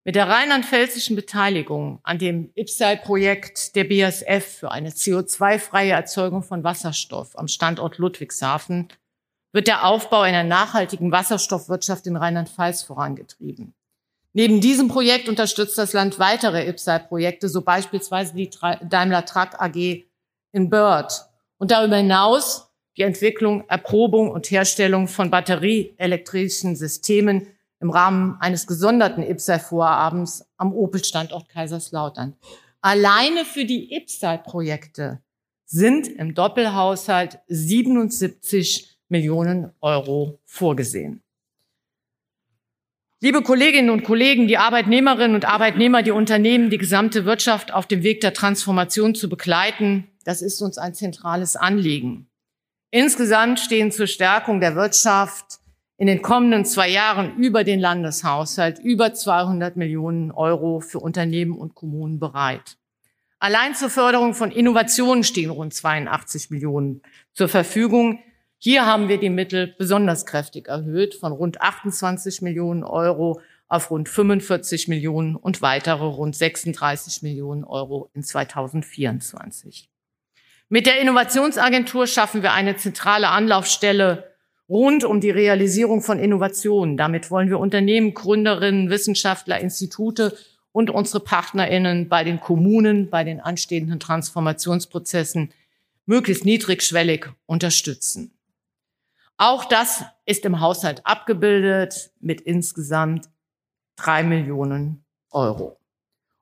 [0.03, 7.37] Mit der rheinland-pfälzischen Beteiligung an dem IPSAI-Projekt der BASF für eine CO2-freie Erzeugung von Wasserstoff
[7.37, 8.87] am Standort Ludwigshafen
[9.51, 13.75] wird der Aufbau einer nachhaltigen Wasserstoffwirtschaft in Rheinland-Pfalz vorangetrieben.
[14.33, 20.05] Neben diesem Projekt unterstützt das Land weitere IPSAI-Projekte, so beispielsweise die Daimler Truck AG
[20.51, 21.13] in Bird.
[21.59, 27.47] Und darüber hinaus die Entwicklung, Erprobung und Herstellung von batterieelektrischen Systemen
[27.81, 32.35] im Rahmen eines gesonderten IPSAI-Vorabends am Opel-Standort Kaiserslautern.
[32.79, 35.19] Alleine für die IPSAI-Projekte
[35.65, 41.21] sind im Doppelhaushalt 77 Millionen Euro vorgesehen.
[43.23, 48.03] Liebe Kolleginnen und Kollegen, die Arbeitnehmerinnen und Arbeitnehmer, die Unternehmen, die gesamte Wirtschaft auf dem
[48.03, 52.27] Weg der Transformation zu begleiten, das ist uns ein zentrales Anliegen.
[52.89, 55.61] Insgesamt stehen zur Stärkung der Wirtschaft
[56.01, 61.75] in den kommenden zwei Jahren über den Landeshaushalt über 200 Millionen Euro für Unternehmen und
[61.75, 62.77] Kommunen bereit.
[63.37, 68.17] Allein zur Förderung von Innovationen stehen rund 82 Millionen zur Verfügung.
[68.57, 74.09] Hier haben wir die Mittel besonders kräftig erhöht von rund 28 Millionen Euro auf rund
[74.09, 79.87] 45 Millionen und weitere rund 36 Millionen Euro in 2024.
[80.67, 84.30] Mit der Innovationsagentur schaffen wir eine zentrale Anlaufstelle
[84.71, 86.95] rund um die Realisierung von Innovationen.
[86.95, 90.36] Damit wollen wir Unternehmen, Gründerinnen, Wissenschaftler, Institute
[90.71, 95.51] und unsere Partnerinnen bei den Kommunen, bei den anstehenden Transformationsprozessen
[96.05, 98.31] möglichst niedrigschwellig unterstützen.
[99.36, 103.29] Auch das ist im Haushalt abgebildet mit insgesamt
[103.97, 105.77] drei Millionen Euro.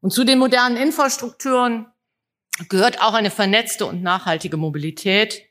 [0.01, 1.87] Und zu den modernen Infrastrukturen
[2.67, 5.45] gehört auch eine vernetzte und nachhaltige Mobilität.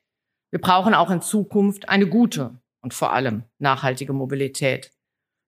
[0.50, 4.92] Wir brauchen auch in Zukunft eine gute und vor allem nachhaltige Mobilität.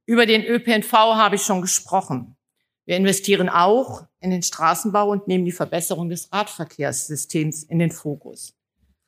[0.07, 2.37] Über den ÖPNV habe ich schon gesprochen.
[2.85, 8.57] Wir investieren auch in den Straßenbau und nehmen die Verbesserung des Radverkehrssystems in den Fokus.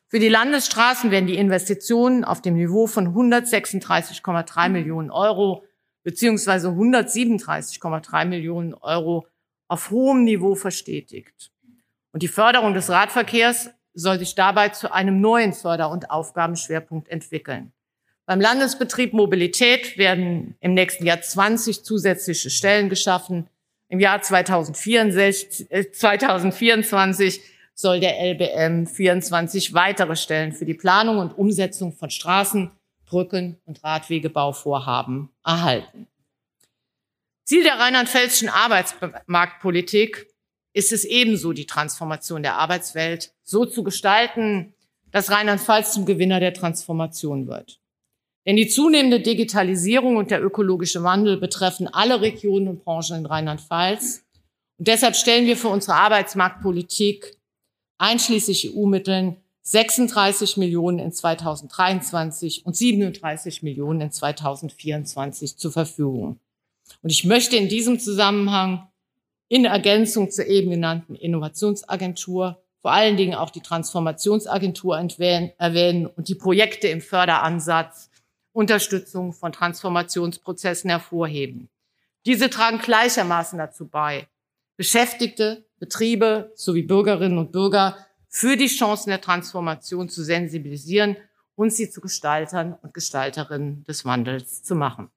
[0.09, 5.65] Für die Landesstraßen werden die Investitionen auf dem Niveau von 136,3 Millionen Euro
[6.03, 9.27] beziehungsweise 137,3 Millionen Euro
[9.69, 11.51] auf hohem Niveau verstetigt.
[12.13, 17.73] Und die Förderung des Radverkehrs soll sich dabei zu einem neuen Förder- und Aufgabenschwerpunkt entwickeln.
[18.25, 23.49] Beim Landesbetrieb Mobilität werden im nächsten Jahr 20 zusätzliche Stellen geschaffen.
[23.89, 27.41] Im Jahr 2024, äh, 2024
[27.75, 32.71] soll der LBM 24 weitere Stellen für die Planung und Umsetzung von Straßen,
[33.05, 36.07] Brücken und Radwegebauvorhaben erhalten.
[37.45, 40.29] Ziel der rheinland-pfälzischen Arbeitsmarktpolitik
[40.73, 44.75] ist es ebenso, die Transformation der Arbeitswelt so zu gestalten,
[45.11, 47.82] dass Rheinland-Pfalz zum Gewinner der Transformation wird.
[48.47, 54.25] Denn die zunehmende Digitalisierung und der ökologische Wandel betreffen alle Regionen und Branchen in Rheinland-Pfalz.
[54.79, 57.37] Und deshalb stellen wir für unsere Arbeitsmarktpolitik
[57.99, 66.41] einschließlich EU-Mitteln 36 Millionen in 2023 und 37 Millionen in 2024 zur Verfügung.
[67.01, 68.89] Und ich möchte in diesem Zusammenhang
[69.49, 76.35] in Ergänzung zur eben genannten Innovationsagentur vor allen Dingen auch die Transformationsagentur erwähnen und die
[76.35, 78.11] Projekte im Förderansatz
[78.53, 81.69] Unterstützung von Transformationsprozessen hervorheben.
[82.27, 84.29] Diese tragen gleichermaßen dazu bei,
[84.77, 87.97] Beschäftigte, Betriebe sowie Bürgerinnen und Bürger
[88.29, 91.17] für die Chancen der Transformation zu sensibilisieren
[91.55, 95.11] und sie zu Gestaltern und Gestalterinnen des Wandels zu machen.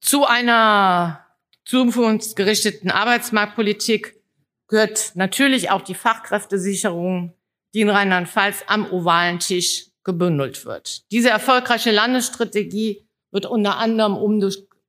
[0.00, 1.23] Zu einer
[1.64, 4.20] zukunftsgerichteten Arbeitsmarktpolitik
[4.68, 7.32] gehört natürlich auch die Fachkräftesicherung,
[7.74, 11.10] die in Rheinland-Pfalz am ovalen Tisch gebündelt wird.
[11.10, 14.16] Diese erfolgreiche Landesstrategie wird unter anderem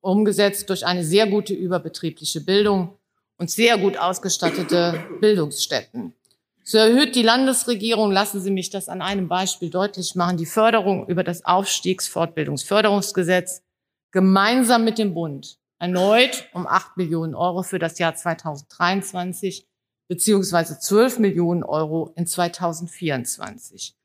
[0.02, 2.98] umgesetzt durch eine sehr gute überbetriebliche Bildung
[3.38, 6.14] und sehr gut ausgestattete Bildungsstätten.
[6.64, 11.08] So erhöht die Landesregierung, lassen Sie mich das an einem Beispiel deutlich machen, die Förderung
[11.08, 13.62] über das Aufstiegsfortbildungsförderungsgesetz
[14.12, 19.68] gemeinsam mit dem Bund erneut um 8 Millionen Euro für das Jahr 2023
[20.08, 23.96] beziehungsweise 12 Millionen Euro in 2024.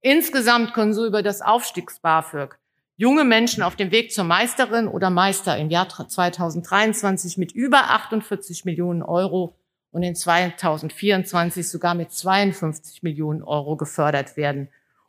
[0.00, 2.58] Insgesamt können so über das Aufstiegs-BAföG
[2.96, 8.64] junge Menschen auf dem Weg zur Meisterin oder Meister im Jahr 2023 mit über 48
[8.64, 9.56] Millionen Euro
[9.90, 14.68] und in 2024 sogar mit 52 Millionen Euro gefördert werden.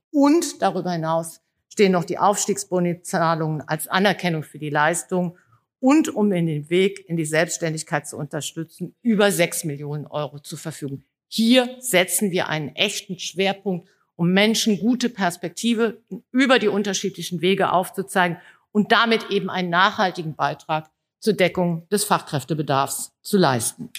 [0.09, 5.37] Und darüber hinaus stehen noch die Aufstiegsbonizahlungen als Anerkennung für die Leistung
[5.81, 10.57] und um in den Weg in die Selbstständigkeit zu unterstützen, über 6 Millionen Euro zur
[10.57, 11.03] Verfügung.
[11.27, 18.37] Hier setzen wir einen echten Schwerpunkt um Menschen gute Perspektive über die unterschiedlichen Wege aufzuzeigen
[18.71, 23.89] und damit eben einen nachhaltigen Beitrag zur Deckung des Fachkräftebedarfs zu leisten.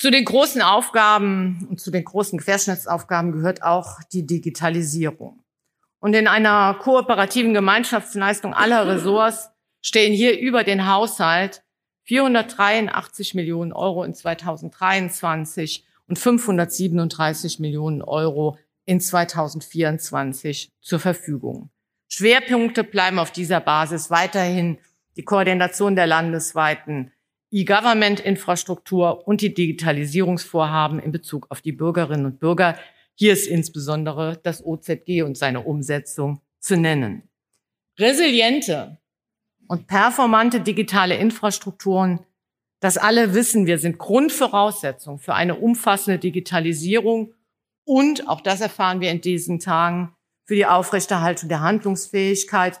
[0.00, 5.44] Zu den großen Aufgaben und zu den großen Querschnittsaufgaben gehört auch die Digitalisierung.
[5.98, 9.50] Und in einer kooperativen Gemeinschaftsleistung aller Ressorts
[9.82, 11.62] stehen hier über den Haushalt
[12.04, 21.68] 483 Millionen Euro in 2023 und 537 Millionen Euro in 2024 zur Verfügung.
[22.08, 24.78] Schwerpunkte bleiben auf dieser Basis weiterhin
[25.18, 27.12] die Koordination der landesweiten
[27.50, 32.78] E-Government-Infrastruktur und die Digitalisierungsvorhaben in Bezug auf die Bürgerinnen und Bürger.
[33.14, 37.28] Hier ist insbesondere das OZG und seine Umsetzung zu nennen.
[37.98, 38.98] Resiliente
[39.66, 42.20] und performante digitale Infrastrukturen,
[42.80, 47.34] das alle wissen wir, sind Grundvoraussetzung für eine umfassende Digitalisierung
[47.84, 52.80] und, auch das erfahren wir in diesen Tagen, für die Aufrechterhaltung der Handlungsfähigkeit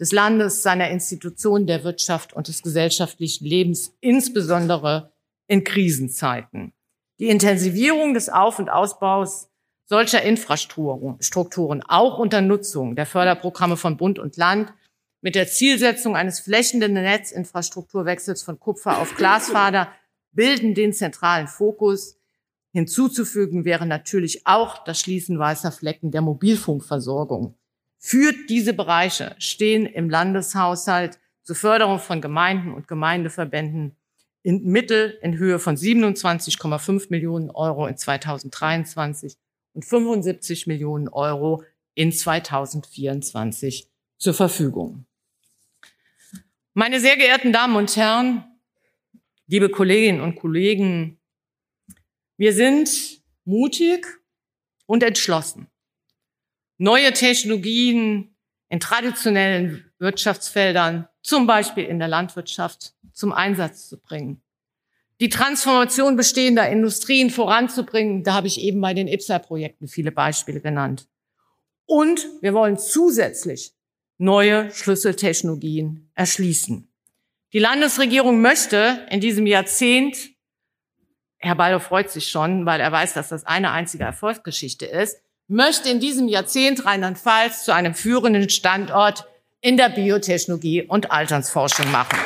[0.00, 5.12] des Landes, seiner Institutionen, der Wirtschaft und des gesellschaftlichen Lebens, insbesondere
[5.46, 6.72] in Krisenzeiten.
[7.20, 9.48] Die Intensivierung des Auf- und Ausbaus
[9.86, 14.72] solcher Infrastrukturen, auch unter Nutzung der Förderprogramme von Bund und Land,
[15.20, 19.88] mit der Zielsetzung eines flächendeckenden Netzinfrastrukturwechsels von Kupfer auf Glasfaser
[20.32, 22.18] bilden den zentralen Fokus.
[22.72, 27.54] Hinzuzufügen wäre natürlich auch das Schließen weißer Flecken der Mobilfunkversorgung.
[28.06, 33.96] Für diese Bereiche stehen im Landeshaushalt zur Förderung von Gemeinden und Gemeindeverbänden
[34.42, 39.38] in Mittel in Höhe von 27,5 Millionen Euro in 2023
[39.72, 43.88] und 75 Millionen Euro in 2024
[44.18, 45.06] zur Verfügung.
[46.74, 48.44] Meine sehr geehrten Damen und Herren,
[49.46, 51.18] liebe Kolleginnen und Kollegen,
[52.36, 54.06] wir sind mutig
[54.84, 55.68] und entschlossen,
[56.78, 58.36] neue Technologien
[58.68, 64.42] in traditionellen Wirtschaftsfeldern, zum Beispiel in der Landwirtschaft, zum Einsatz zu bringen.
[65.20, 71.08] Die Transformation bestehender Industrien voranzubringen, da habe ich eben bei den IPSA-Projekten viele Beispiele genannt.
[71.86, 73.72] Und wir wollen zusätzlich
[74.18, 76.88] neue Schlüsseltechnologien erschließen.
[77.52, 80.30] Die Landesregierung möchte in diesem Jahrzehnt,
[81.38, 85.88] Herr Baldo freut sich schon, weil er weiß, dass das eine einzige Erfolgsgeschichte ist, möchte
[85.90, 89.26] in diesem Jahrzehnt Rheinland-Pfalz zu einem führenden Standort
[89.60, 92.18] in der Biotechnologie und Alternsforschung machen.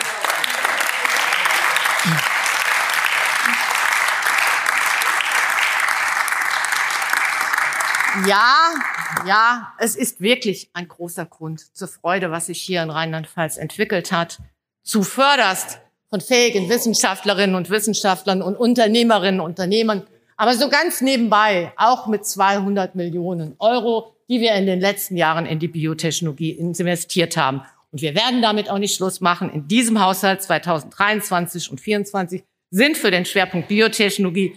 [8.26, 8.74] Ja,
[9.26, 14.10] ja, es ist wirklich ein großer Grund zur Freude, was sich hier in Rheinland-Pfalz entwickelt
[14.10, 14.38] hat.
[14.82, 20.06] Zuvörderst von fähigen Wissenschaftlerinnen und Wissenschaftlern und Unternehmerinnen und Unternehmern
[20.38, 25.44] aber so ganz nebenbei auch mit 200 Millionen Euro, die wir in den letzten Jahren
[25.44, 27.62] in die Biotechnologie investiert haben.
[27.90, 29.50] Und wir werden damit auch nicht Schluss machen.
[29.50, 34.54] In diesem Haushalt 2023 und 2024 sind für den Schwerpunkt Biotechnologie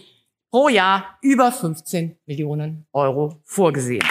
[0.50, 4.04] pro Jahr über 15 Millionen Euro vorgesehen.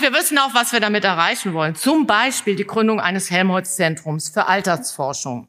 [0.00, 1.74] Und wir wissen auch, was wir damit erreichen wollen.
[1.74, 5.48] Zum Beispiel die Gründung eines Helmholtz-Zentrums für Altersforschung.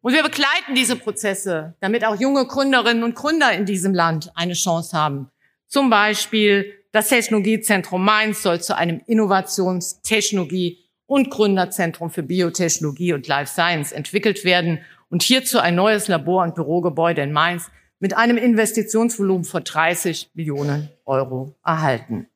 [0.00, 4.54] Und wir begleiten diese Prozesse, damit auch junge Gründerinnen und Gründer in diesem Land eine
[4.54, 5.30] Chance haben.
[5.66, 13.28] Zum Beispiel das Technologiezentrum Mainz soll zu einem Innovations-, Technologie- und Gründerzentrum für Biotechnologie und
[13.28, 14.80] Life Science entwickelt werden
[15.10, 20.88] und hierzu ein neues Labor- und Bürogebäude in Mainz mit einem Investitionsvolumen von 30 Millionen
[21.04, 22.29] Euro erhalten.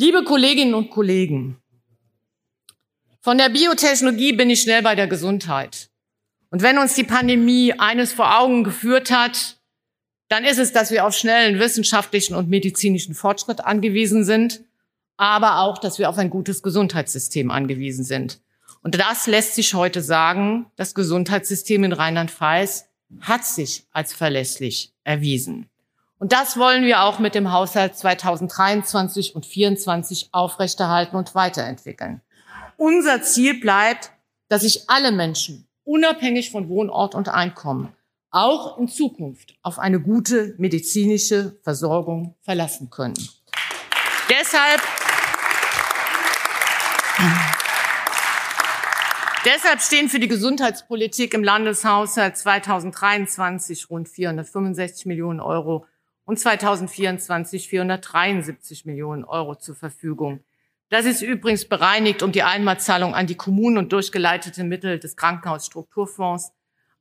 [0.00, 1.60] Liebe Kolleginnen und Kollegen,
[3.20, 5.90] von der Biotechnologie bin ich schnell bei der Gesundheit.
[6.50, 9.58] Und wenn uns die Pandemie eines vor Augen geführt hat,
[10.28, 14.60] dann ist es, dass wir auf schnellen wissenschaftlichen und medizinischen Fortschritt angewiesen sind,
[15.16, 18.40] aber auch, dass wir auf ein gutes Gesundheitssystem angewiesen sind.
[18.84, 22.84] Und das lässt sich heute sagen, das Gesundheitssystem in Rheinland-Pfalz
[23.22, 25.68] hat sich als verlässlich erwiesen.
[26.18, 32.22] Und das wollen wir auch mit dem Haushalt 2023 und 2024 aufrechterhalten und weiterentwickeln.
[32.76, 34.10] Unser Ziel bleibt,
[34.48, 37.94] dass sich alle Menschen, unabhängig von Wohnort und Einkommen,
[38.30, 43.16] auch in Zukunft auf eine gute medizinische Versorgung verlassen können.
[44.28, 44.82] Deshalb
[49.44, 55.86] Deshalb stehen für die Gesundheitspolitik im Landeshaushalt 2023 rund 465 Millionen Euro
[56.28, 60.40] und 2024 473 Millionen Euro zur Verfügung.
[60.90, 66.52] Das ist übrigens bereinigt um die Einmalzahlung an die Kommunen und durchgeleitete Mittel des Krankenhausstrukturfonds.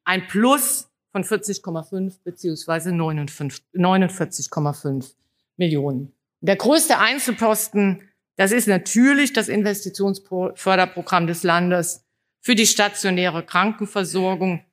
[0.05, 5.13] Ein Plus von 40,5 beziehungsweise 49,5
[5.57, 6.13] Millionen.
[6.39, 8.03] Der größte Einzelposten,
[8.37, 12.05] das ist natürlich das Investitionsförderprogramm des Landes
[12.39, 14.63] für die stationäre Krankenversorgung.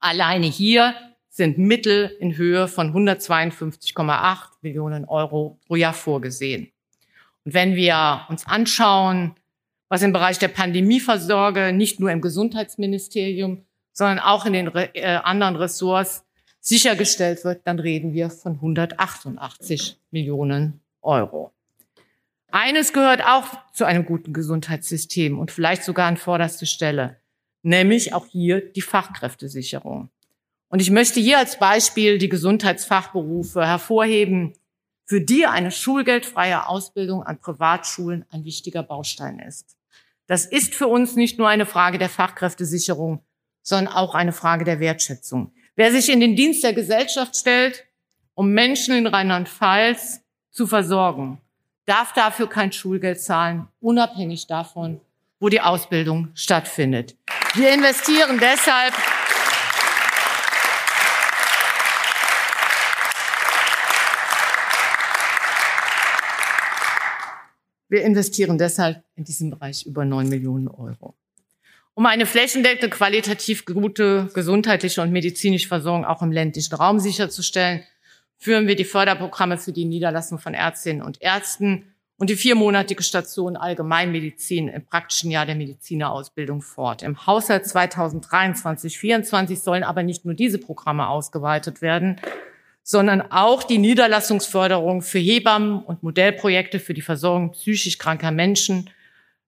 [0.00, 0.96] Alleine hier
[1.34, 6.70] sind Mittel in Höhe von 152,8 Millionen Euro pro Jahr vorgesehen.
[7.44, 9.34] Und wenn wir uns anschauen,
[9.88, 15.56] was im Bereich der Pandemieversorge nicht nur im Gesundheitsministerium, sondern auch in den äh, anderen
[15.56, 16.24] Ressorts
[16.60, 21.52] sichergestellt wird, dann reden wir von 188 Millionen Euro.
[22.52, 27.16] Eines gehört auch zu einem guten Gesundheitssystem und vielleicht sogar an vorderste Stelle,
[27.62, 30.10] nämlich auch hier die Fachkräftesicherung.
[30.74, 34.54] Und ich möchte hier als Beispiel die Gesundheitsfachberufe hervorheben,
[35.06, 39.76] für die eine schulgeldfreie Ausbildung an Privatschulen ein wichtiger Baustein ist.
[40.26, 43.22] Das ist für uns nicht nur eine Frage der Fachkräftesicherung,
[43.62, 45.52] sondern auch eine Frage der Wertschätzung.
[45.76, 47.84] Wer sich in den Dienst der Gesellschaft stellt,
[48.34, 51.40] um Menschen in Rheinland-Pfalz zu versorgen,
[51.86, 55.00] darf dafür kein Schulgeld zahlen, unabhängig davon,
[55.38, 57.16] wo die Ausbildung stattfindet.
[57.54, 58.92] Wir investieren deshalb
[67.88, 71.14] Wir investieren deshalb in diesem Bereich über 9 Millionen Euro.
[71.94, 77.84] Um eine flächendeckende, qualitativ gute gesundheitliche und medizinische Versorgung auch im ländlichen Raum sicherzustellen,
[78.36, 83.56] führen wir die Förderprogramme für die Niederlassung von Ärztinnen und Ärzten und die viermonatige Station
[83.56, 87.02] Allgemeinmedizin im praktischen Jahr der Medizinerausbildung fort.
[87.02, 92.20] Im Haushalt 2023-24 sollen aber nicht nur diese Programme ausgeweitet werden,
[92.86, 98.90] sondern auch die Niederlassungsförderung für Hebammen und Modellprojekte für die Versorgung psychisch kranker Menschen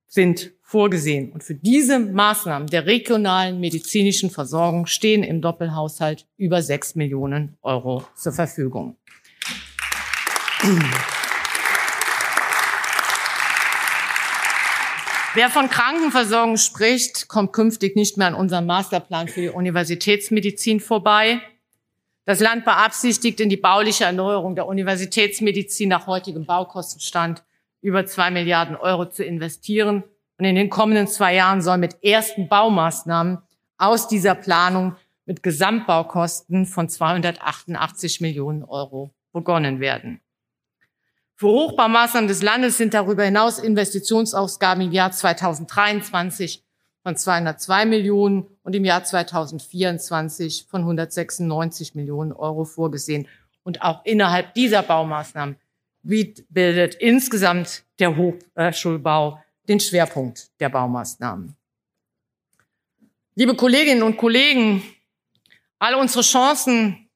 [0.08, 1.32] sind vorgesehen.
[1.32, 8.04] Und für diese Maßnahmen der regionalen medizinischen Versorgung stehen im Doppelhaushalt über sechs Millionen Euro
[8.16, 8.96] zur Verfügung.
[15.34, 21.42] Wer von Krankenversorgung spricht, kommt künftig nicht mehr an unserem Masterplan für die Universitätsmedizin vorbei.
[22.26, 27.44] Das Land beabsichtigt, in die bauliche Erneuerung der Universitätsmedizin nach heutigem Baukostenstand
[27.80, 30.02] über zwei Milliarden Euro zu investieren.
[30.36, 33.38] Und in den kommenden zwei Jahren soll mit ersten Baumaßnahmen
[33.78, 40.20] aus dieser Planung mit Gesamtbaukosten von 288 Millionen Euro begonnen werden.
[41.36, 46.65] Für Hochbaumaßnahmen des Landes sind darüber hinaus Investitionsausgaben im Jahr 2023
[47.06, 53.28] von 202 Millionen und im Jahr 2024 von 196 Millionen Euro vorgesehen.
[53.62, 55.54] Und auch innerhalb dieser Baumaßnahmen
[56.02, 61.54] bildet insgesamt der Hochschulbau den Schwerpunkt der Baumaßnahmen.
[63.36, 64.82] Liebe Kolleginnen und Kollegen,
[65.78, 67.08] alle unsere Chancen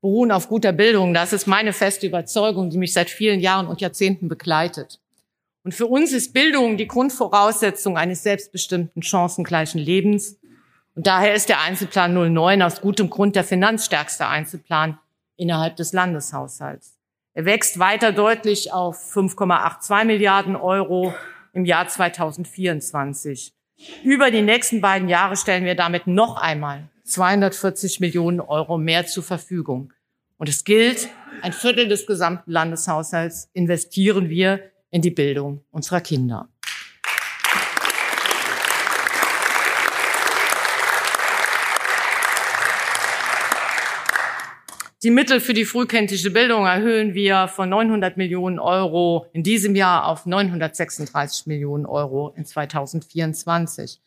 [0.00, 1.12] beruhen auf guter Bildung.
[1.12, 4.98] Das ist meine feste Überzeugung, die mich seit vielen Jahren und Jahrzehnten begleitet.
[5.64, 10.38] Und für uns ist Bildung die Grundvoraussetzung eines selbstbestimmten, chancengleichen Lebens.
[10.94, 14.98] Und daher ist der Einzelplan 09 aus gutem Grund der finanzstärkste Einzelplan
[15.36, 16.98] innerhalb des Landeshaushalts.
[17.32, 21.14] Er wächst weiter deutlich auf 5,82 Milliarden Euro
[21.54, 23.54] im Jahr 2024.
[24.04, 29.22] Über die nächsten beiden Jahre stellen wir damit noch einmal 240 Millionen Euro mehr zur
[29.22, 29.94] Verfügung.
[30.36, 31.08] Und es gilt,
[31.40, 34.60] ein Viertel des gesamten Landeshaushalts investieren wir
[34.94, 36.48] in die Bildung unserer Kinder.
[45.02, 50.06] Die Mittel für die frühkindliche Bildung erhöhen wir von 900 Millionen Euro in diesem Jahr
[50.06, 54.00] auf 936 Millionen Euro in 2024.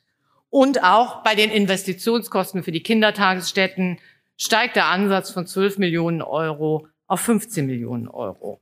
[0.50, 4.00] Und auch bei den Investitionskosten für die Kindertagesstätten
[4.38, 8.62] steigt der Ansatz von 12 Millionen Euro auf 15 Millionen Euro.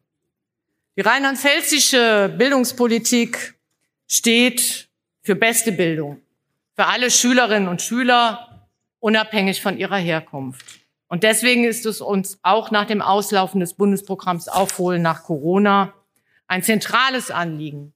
[0.98, 3.56] Die rheinland-pfälzische Bildungspolitik
[4.08, 4.88] steht
[5.24, 6.22] für beste Bildung,
[6.74, 8.70] für alle Schülerinnen und Schüler,
[9.00, 10.66] unabhängig von ihrer Herkunft.
[11.08, 15.94] Und deswegen ist es uns auch nach dem Auslaufen des Bundesprogramms Aufholen nach Corona
[16.48, 17.94] ein zentrales Anliegen,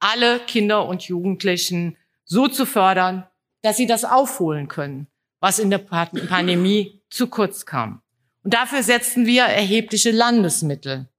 [0.00, 3.28] alle Kinder und Jugendlichen so zu fördern,
[3.62, 5.06] dass sie das aufholen können,
[5.38, 8.02] was in der Pandemie zu kurz kam.
[8.42, 11.09] Und dafür setzen wir erhebliche Landesmittel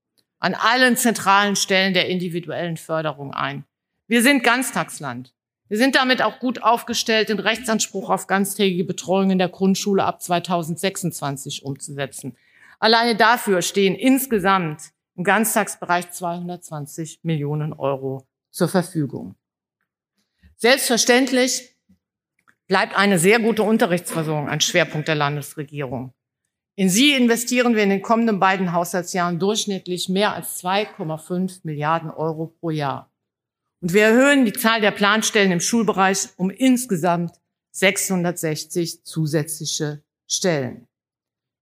[0.42, 3.64] an allen zentralen Stellen der individuellen Förderung ein.
[4.08, 5.34] Wir sind Ganztagsland.
[5.70, 10.22] Wir sind damit auch gut aufgestellt, den Rechtsanspruch auf ganztägige Betreuung in der Grundschule ab
[10.22, 12.36] 2026 umzusetzen.
[12.80, 14.82] Alleine dafür stehen insgesamt
[15.16, 19.36] im Ganztagsbereich 220 Millionen Euro zur Verfügung.
[20.58, 21.78] Selbstverständlich
[22.68, 26.14] bleibt eine sehr gute Unterrichtsversorgung ein Schwerpunkt der Landesregierung.
[26.82, 32.48] In sie investieren wir in den kommenden beiden Haushaltsjahren durchschnittlich mehr als 2,5 Milliarden Euro
[32.48, 33.14] pro Jahr.
[33.82, 37.36] Und wir erhöhen die Zahl der Planstellen im Schulbereich um insgesamt
[37.74, 40.88] 660 zusätzliche Stellen.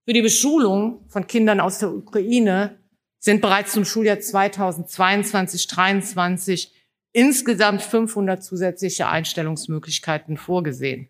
[0.05, 2.79] Für die Beschulung von Kindern aus der Ukraine
[3.19, 6.69] sind bereits zum Schuljahr 2022-23
[7.11, 11.09] insgesamt 500 zusätzliche Einstellungsmöglichkeiten vorgesehen.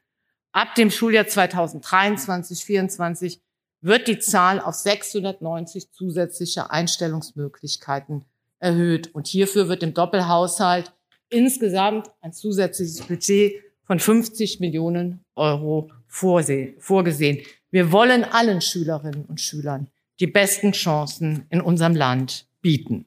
[0.51, 3.38] Ab dem Schuljahr 2023-24
[3.82, 8.26] wird die Zahl auf 690 zusätzliche Einstellungsmöglichkeiten
[8.60, 9.14] erhöht.
[9.14, 10.94] Und hierfür wird im Doppelhaushalt
[11.30, 17.42] insgesamt ein zusätzliches Budget von 50 Millionen Euro vorgesehen.
[17.72, 19.88] Wir wollen allen Schülerinnen und Schülern
[20.20, 23.06] die besten Chancen in unserem Land bieten.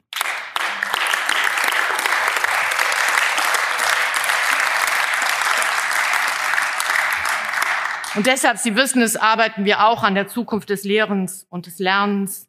[8.15, 11.79] Und deshalb, Sie wissen es, arbeiten wir auch an der Zukunft des Lehrens und des
[11.79, 12.47] Lernens,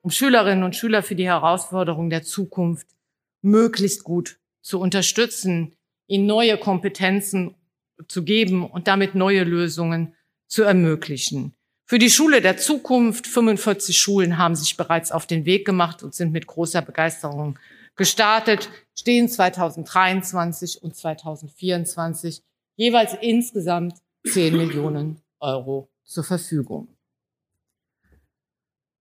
[0.00, 2.86] um Schülerinnen und Schüler für die Herausforderungen der Zukunft
[3.42, 7.54] möglichst gut zu unterstützen, ihnen neue Kompetenzen
[8.08, 10.14] zu geben und damit neue Lösungen
[10.48, 11.54] zu ermöglichen.
[11.84, 16.14] Für die Schule der Zukunft, 45 Schulen haben sich bereits auf den Weg gemacht und
[16.14, 17.58] sind mit großer Begeisterung
[17.96, 22.42] gestartet, stehen 2023 und 2024
[22.76, 23.94] jeweils insgesamt
[24.26, 26.88] 10 Millionen Euro zur Verfügung.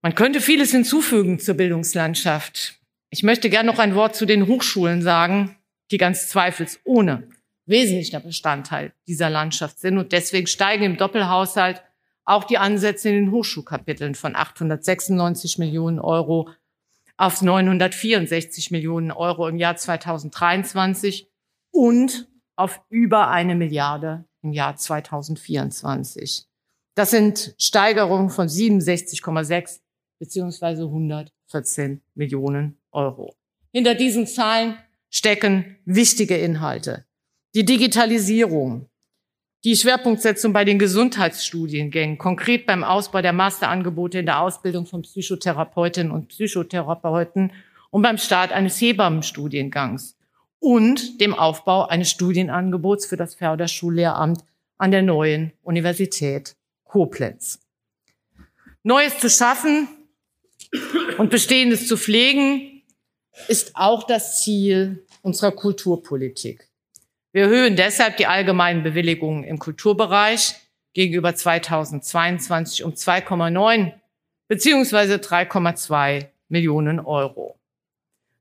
[0.02, 2.80] Man könnte vieles hinzufügen zur Bildungslandschaft.
[3.10, 5.58] Ich möchte gerne noch ein Wort zu den Hochschulen sagen,
[5.92, 7.28] die ganz zweifelsohne
[7.66, 9.98] wesentlicher Bestandteil dieser Landschaft sind.
[9.98, 11.84] Und deswegen steigen im Doppelhaushalt
[12.26, 16.50] auch die Ansätze in den Hochschulkapiteln von 896 Millionen Euro
[17.18, 21.30] auf 964 Millionen Euro im Jahr 2023
[21.70, 26.46] und auf über eine Milliarde im Jahr 2024.
[26.96, 29.80] Das sind Steigerungen von 67,6
[30.20, 33.36] beziehungsweise 114 Millionen Euro.
[33.72, 34.78] Hinter diesen Zahlen
[35.10, 37.06] stecken wichtige Inhalte.
[37.56, 38.88] Die Digitalisierung,
[39.64, 46.12] die Schwerpunktsetzung bei den Gesundheitsstudiengängen, konkret beim Ausbau der Masterangebote in der Ausbildung von Psychotherapeutinnen
[46.12, 47.52] und Psychotherapeuten
[47.90, 50.18] und beim Start eines Hebammenstudiengangs
[50.62, 54.44] und dem Aufbau eines Studienangebots für das Förderschullehramt
[54.78, 56.56] an der neuen Universität
[56.86, 57.60] Koblenz.
[58.84, 59.88] Neues zu schaffen
[61.18, 62.84] und Bestehendes zu pflegen,
[63.48, 66.70] ist auch das Ziel unserer Kulturpolitik.
[67.32, 70.56] Wir erhöhen deshalb die allgemeinen Bewilligungen im Kulturbereich
[70.94, 73.94] gegenüber 2022 um 2,9
[74.48, 77.58] beziehungsweise 3,2 Millionen Euro.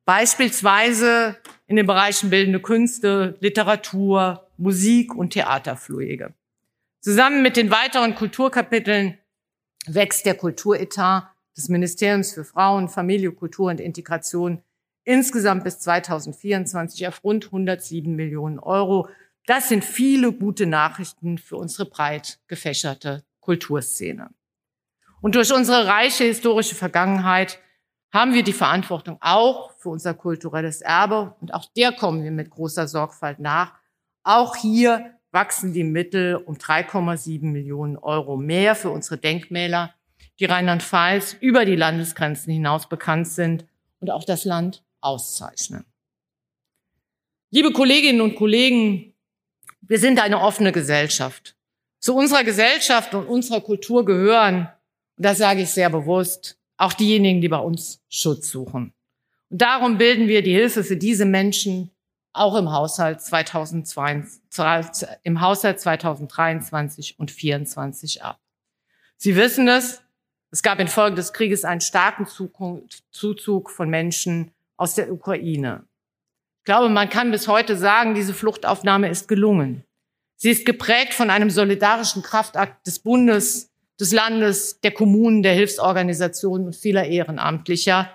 [0.04, 1.36] Beispielsweise
[1.70, 6.34] in den Bereichen bildende Künste, Literatur, Musik und Theaterfluege.
[7.00, 9.16] Zusammen mit den weiteren Kulturkapiteln
[9.86, 14.64] wächst der Kulturetat des Ministeriums für Frauen, Familie, Kultur und Integration
[15.04, 19.08] insgesamt bis 2024 auf rund 107 Millionen Euro.
[19.46, 24.30] Das sind viele gute Nachrichten für unsere breit gefächerte Kulturszene.
[25.20, 27.60] Und durch unsere reiche historische Vergangenheit
[28.12, 32.50] haben wir die Verantwortung auch für unser kulturelles Erbe und auch der kommen wir mit
[32.50, 33.74] großer Sorgfalt nach.
[34.24, 39.94] Auch hier wachsen die Mittel um 3,7 Millionen Euro mehr für unsere Denkmäler,
[40.40, 43.64] die Rheinland-Pfalz über die Landesgrenzen hinaus bekannt sind
[44.00, 45.84] und auch das Land auszeichnen.
[47.50, 49.14] Liebe Kolleginnen und Kollegen,
[49.82, 51.56] wir sind eine offene Gesellschaft.
[51.98, 54.68] Zu unserer Gesellschaft und unserer Kultur gehören,
[55.16, 58.94] und das sage ich sehr bewusst, auch diejenigen, die bei uns Schutz suchen.
[59.50, 61.90] Und darum bilden wir die Hilfe für diese Menschen
[62.32, 68.40] auch im Haushalt 2022, im Haushalt 2023 und 2024 ab.
[69.16, 70.02] Sie wissen es,
[70.52, 75.84] es gab infolge des Krieges einen starken Zuzug von Menschen aus der Ukraine.
[76.60, 79.84] Ich glaube, man kann bis heute sagen, diese Fluchtaufnahme ist gelungen.
[80.36, 83.69] Sie ist geprägt von einem solidarischen Kraftakt des Bundes,
[84.00, 88.10] des Landes, der Kommunen, der Hilfsorganisationen und vieler Ehrenamtlicher.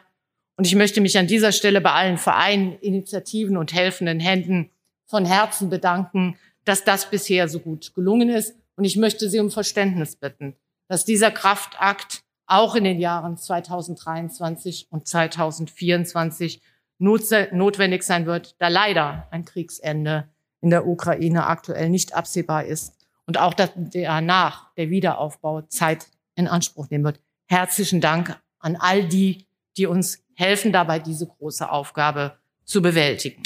[0.58, 4.72] Und ich möchte mich an dieser Stelle bei allen Vereinen, Initiativen und helfenden Händen
[5.06, 8.56] von Herzen bedanken, dass das bisher so gut gelungen ist.
[8.76, 10.56] Und ich möchte Sie um Verständnis bitten,
[10.88, 16.62] dass dieser Kraftakt auch in den Jahren 2023 und 2024
[16.98, 20.30] notwendig sein wird, da leider ein Kriegsende
[20.62, 22.95] in der Ukraine aktuell nicht absehbar ist
[23.26, 27.20] und auch danach der Wiederaufbau Zeit in Anspruch nehmen wird.
[27.48, 29.46] Herzlichen Dank an all die,
[29.78, 33.44] die uns helfen dabei, diese große Aufgabe zu bewältigen.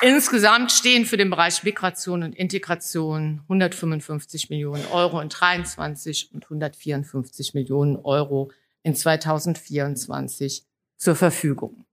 [0.00, 7.54] Insgesamt stehen für den Bereich Migration und Integration 155 Millionen Euro in 23 und 154
[7.54, 8.52] Millionen Euro
[8.82, 10.64] in 2024
[10.96, 11.84] zur Verfügung.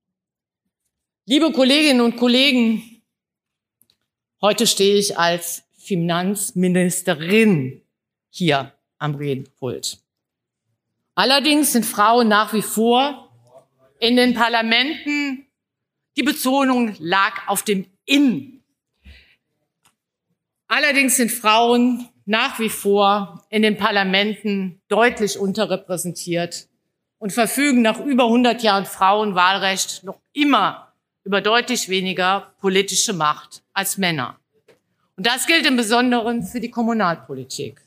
[1.26, 3.02] Liebe Kolleginnen und Kollegen,
[4.42, 7.82] heute stehe ich als Finanzministerin
[8.30, 10.00] hier am Redepult.
[11.16, 13.32] Allerdings sind Frauen nach wie vor
[14.00, 15.46] in den Parlamenten,
[16.18, 18.64] die Betonung lag auf dem In.
[20.68, 26.68] Allerdings sind Frauen nach wie vor in den Parlamenten deutlich unterrepräsentiert
[27.20, 30.94] und verfügen nach über 100 Jahren Frauenwahlrecht noch immer
[31.24, 34.40] über deutlich weniger politische Macht als Männer.
[35.18, 37.82] Und das gilt im Besonderen für die Kommunalpolitik.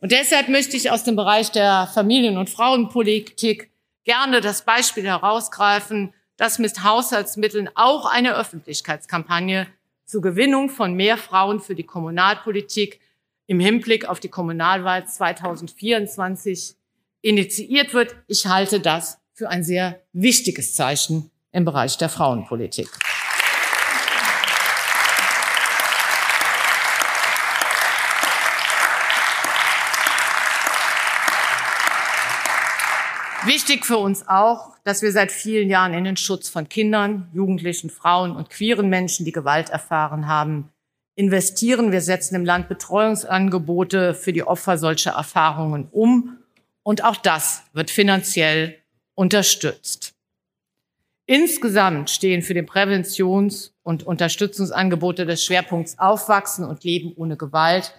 [0.00, 3.70] Und deshalb möchte ich aus dem Bereich der Familien- und Frauenpolitik
[4.04, 9.66] gerne das Beispiel herausgreifen, dass mit Haushaltsmitteln auch eine Öffentlichkeitskampagne
[10.04, 13.00] zur Gewinnung von mehr Frauen für die Kommunalpolitik
[13.46, 16.76] im Hinblick auf die Kommunalwahl 2024
[17.24, 18.14] initiiert wird.
[18.28, 22.88] Ich halte das für ein sehr wichtiges Zeichen im Bereich der Frauenpolitik.
[33.46, 37.90] Wichtig für uns auch, dass wir seit vielen Jahren in den Schutz von Kindern, Jugendlichen,
[37.90, 40.70] Frauen und queeren Menschen, die Gewalt erfahren haben,
[41.14, 41.92] investieren.
[41.92, 46.38] Wir setzen im Land Betreuungsangebote für die Opfer solcher Erfahrungen um
[46.84, 48.76] und auch das wird finanziell
[49.16, 50.14] unterstützt.
[51.26, 57.94] Insgesamt stehen für den Präventions- und Unterstützungsangebote des Schwerpunkts Aufwachsen und Leben ohne Gewalt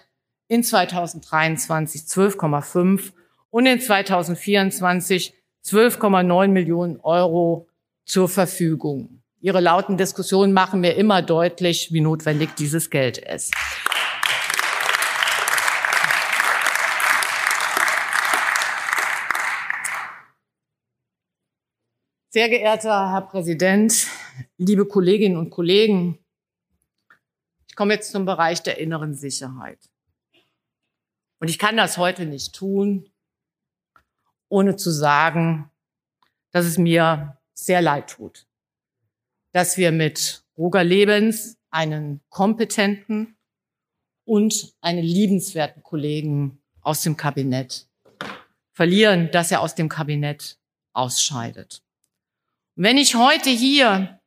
[0.48, 3.12] in 2023 12,5
[3.50, 5.34] und in 2024
[5.64, 7.68] 12,9 Millionen Euro
[8.04, 9.22] zur Verfügung.
[9.40, 13.52] Ihre lauten Diskussionen machen mir immer deutlich, wie notwendig dieses Geld ist.
[22.36, 24.08] Sehr geehrter Herr Präsident,
[24.58, 26.18] liebe Kolleginnen und Kollegen,
[27.66, 29.78] ich komme jetzt zum Bereich der inneren Sicherheit.
[31.40, 33.08] Und ich kann das heute nicht tun,
[34.50, 35.70] ohne zu sagen,
[36.50, 38.46] dass es mir sehr leid tut,
[39.52, 43.38] dass wir mit Roger Lebens einen kompetenten
[44.26, 47.88] und einen liebenswerten Kollegen aus dem Kabinett
[48.74, 50.58] verlieren, dass er aus dem Kabinett
[50.92, 51.82] ausscheidet.
[52.78, 54.20] Wenn ich heute hier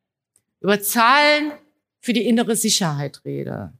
[0.60, 1.52] über Zahlen
[2.00, 3.72] für die innere Sicherheit rede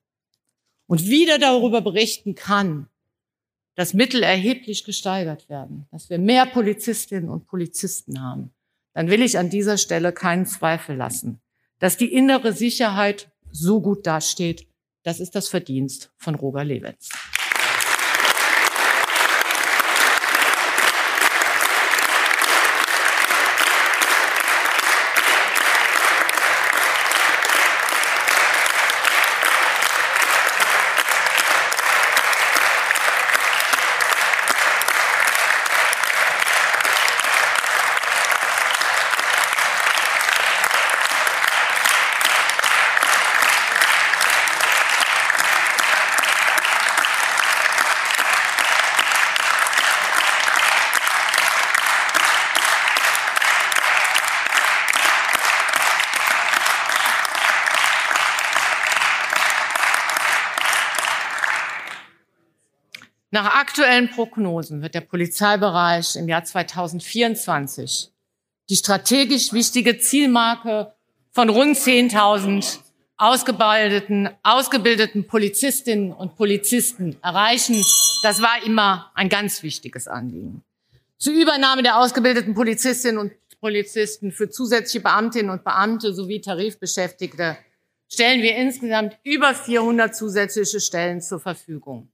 [0.86, 2.86] und wieder darüber berichten kann,
[3.74, 8.52] dass Mittel erheblich gesteigert werden, dass wir mehr Polizistinnen und Polizisten haben,
[8.94, 11.40] dann will ich an dieser Stelle keinen Zweifel lassen,
[11.80, 14.68] dass die innere Sicherheit so gut dasteht.
[15.02, 17.08] Das ist das Verdienst von Roger Lewitz.
[63.70, 68.10] Aktuellen Prognosen wird der Polizeibereich im Jahr 2024
[68.68, 70.92] die strategisch wichtige Zielmarke
[71.30, 72.78] von rund 10.000
[73.16, 77.80] ausgebildeten, ausgebildeten Polizistinnen und Polizisten erreichen.
[78.24, 80.64] Das war immer ein ganz wichtiges Anliegen.
[81.18, 87.56] Zur Übernahme der ausgebildeten Polizistinnen und Polizisten für zusätzliche Beamtinnen und Beamte sowie Tarifbeschäftigte
[88.08, 92.08] stellen wir insgesamt über 400 zusätzliche Stellen zur Verfügung.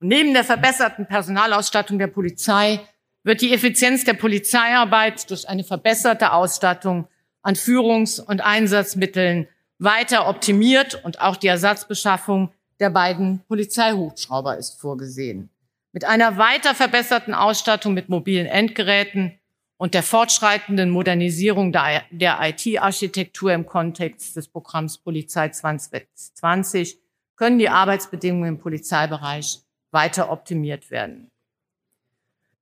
[0.00, 2.80] Neben der verbesserten Personalausstattung der Polizei
[3.22, 7.08] wird die Effizienz der Polizeiarbeit durch eine verbesserte Ausstattung
[7.42, 15.50] an Führungs- und Einsatzmitteln weiter optimiert und auch die Ersatzbeschaffung der beiden Polizeihubschrauber ist vorgesehen.
[15.92, 19.38] Mit einer weiter verbesserten Ausstattung mit mobilen Endgeräten
[19.78, 26.98] und der fortschreitenden Modernisierung der, der IT-Architektur im Kontext des Programms Polizei 2020
[27.34, 31.30] können die Arbeitsbedingungen im Polizeibereich weiter optimiert werden.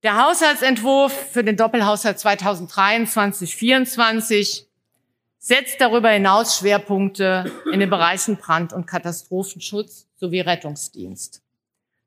[0.03, 4.65] Der Haushaltsentwurf für den Doppelhaushalt 2023-24
[5.39, 11.41] setzt darüber hinaus Schwerpunkte in den Bereichen Brand- und Katastrophenschutz sowie Rettungsdienst.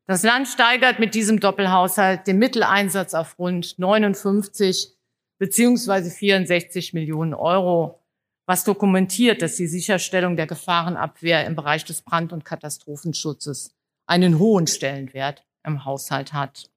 [0.07, 4.95] Das Land steigert mit diesem Doppelhaushalt den Mitteleinsatz auf rund 59
[5.39, 8.01] beziehungsweise 64 Millionen Euro,
[8.47, 13.75] was dokumentiert, dass die Sicherstellung der Gefahrenabwehr im Bereich des Brand- und Katastrophenschutzes
[14.09, 16.71] einen hohen Stellenwert im Haushalt hat.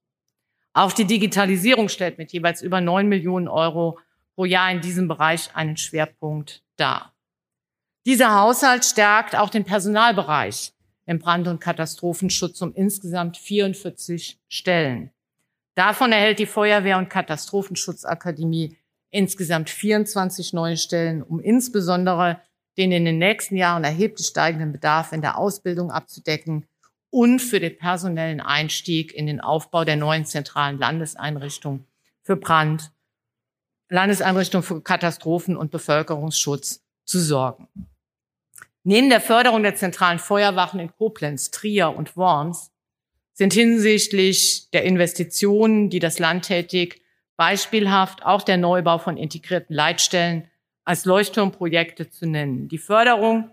[0.74, 4.00] Auch die Digitalisierung stellt mit jeweils über 9 Millionen Euro
[4.36, 7.14] pro Jahr in diesem Bereich einen Schwerpunkt dar.
[8.06, 10.74] Dieser Haushalt stärkt auch den Personalbereich
[11.06, 15.12] im Brand- und Katastrophenschutz um insgesamt 44 Stellen.
[15.76, 18.78] Davon erhält die Feuerwehr- und Katastrophenschutzakademie
[19.10, 22.42] insgesamt 24 neue Stellen, um insbesondere
[22.78, 26.66] den in den nächsten Jahren erheblich steigenden Bedarf in der Ausbildung abzudecken
[27.12, 31.86] und für den personellen Einstieg in den Aufbau der neuen zentralen Landeseinrichtung
[32.24, 32.92] für Brand,
[33.90, 37.68] Landeseinrichtung für Katastrophen und Bevölkerungsschutz zu sorgen.
[38.84, 42.72] Neben der Förderung der zentralen Feuerwachen in Koblenz, Trier und Worms
[43.34, 47.02] sind hinsichtlich der Investitionen, die das Land tätigt,
[47.36, 50.48] beispielhaft auch der Neubau von integrierten Leitstellen
[50.86, 52.70] als Leuchtturmprojekte zu nennen.
[52.70, 53.52] Die Förderung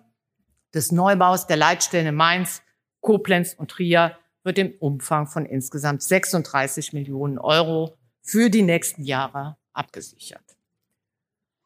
[0.73, 2.63] des Neubaus der Leitstellen in Mainz
[3.01, 9.57] Koblenz und Trier wird im Umfang von insgesamt 36 Millionen Euro für die nächsten Jahre
[9.73, 10.59] abgesichert.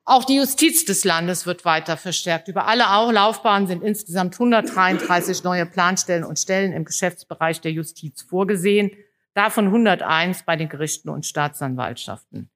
[0.04, 2.48] Auch die Justiz des Landes wird weiter verstärkt.
[2.48, 8.90] Über alle Laufbahnen sind insgesamt 133 neue Planstellen und Stellen im Geschäftsbereich der Justiz vorgesehen,
[9.34, 12.50] davon 101 bei den Gerichten und Staatsanwaltschaften.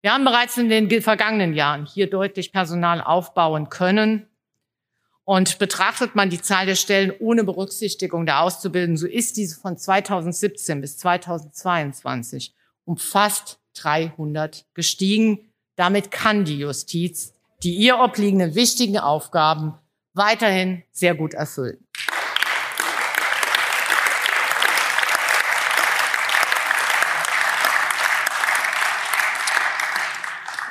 [0.00, 4.28] Wir haben bereits in den vergangenen Jahren hier deutlich Personal aufbauen können.
[5.24, 9.76] Und betrachtet man die Zahl der Stellen ohne Berücksichtigung der Auszubildenden, so ist diese von
[9.76, 12.54] 2017 bis 2022
[12.84, 15.52] um fast 300 gestiegen.
[15.76, 19.74] Damit kann die Justiz die ihr obliegenden wichtigen Aufgaben
[20.14, 21.78] weiterhin sehr gut erfüllen.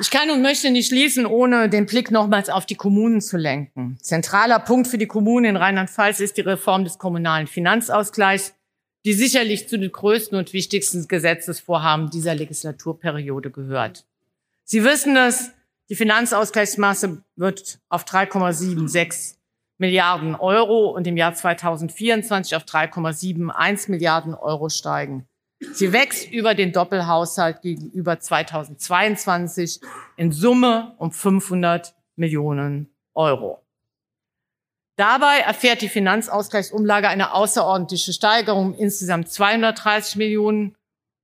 [0.01, 3.99] Ich kann und möchte nicht schließen, ohne den Blick nochmals auf die Kommunen zu lenken.
[4.01, 8.55] Zentraler Punkt für die Kommunen in Rheinland-Pfalz ist die Reform des kommunalen Finanzausgleichs,
[9.05, 14.05] die sicherlich zu den größten und wichtigsten Gesetzesvorhaben dieser Legislaturperiode gehört.
[14.63, 15.51] Sie wissen es,
[15.89, 19.35] die Finanzausgleichsmasse wird auf 3,76
[19.77, 25.27] Milliarden Euro und im Jahr 2024 auf 3,71 Milliarden Euro steigen.
[25.73, 29.79] Sie wächst über den Doppelhaushalt gegenüber 2022
[30.17, 33.61] in Summe um 500 Millionen Euro.
[34.97, 40.75] Dabei erfährt die Finanzausgleichsumlage eine außerordentliche Steigerung um insgesamt 230 Millionen.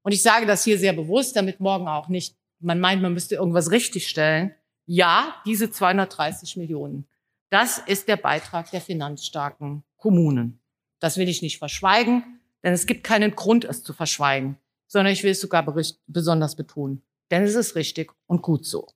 [0.04, 3.36] Und ich sage das hier sehr bewusst, damit morgen auch nicht, man meint, man müsste
[3.36, 4.54] irgendwas richtigstellen.
[4.86, 7.08] Ja, diese 230 Millionen,
[7.50, 10.60] das ist der Beitrag der finanzstarken Kommunen.
[11.00, 15.24] Das will ich nicht verschweigen, denn es gibt keinen Grund, es zu verschweigen, sondern ich
[15.24, 15.66] will es sogar
[16.08, 18.88] besonders betonen, denn es ist richtig und gut so.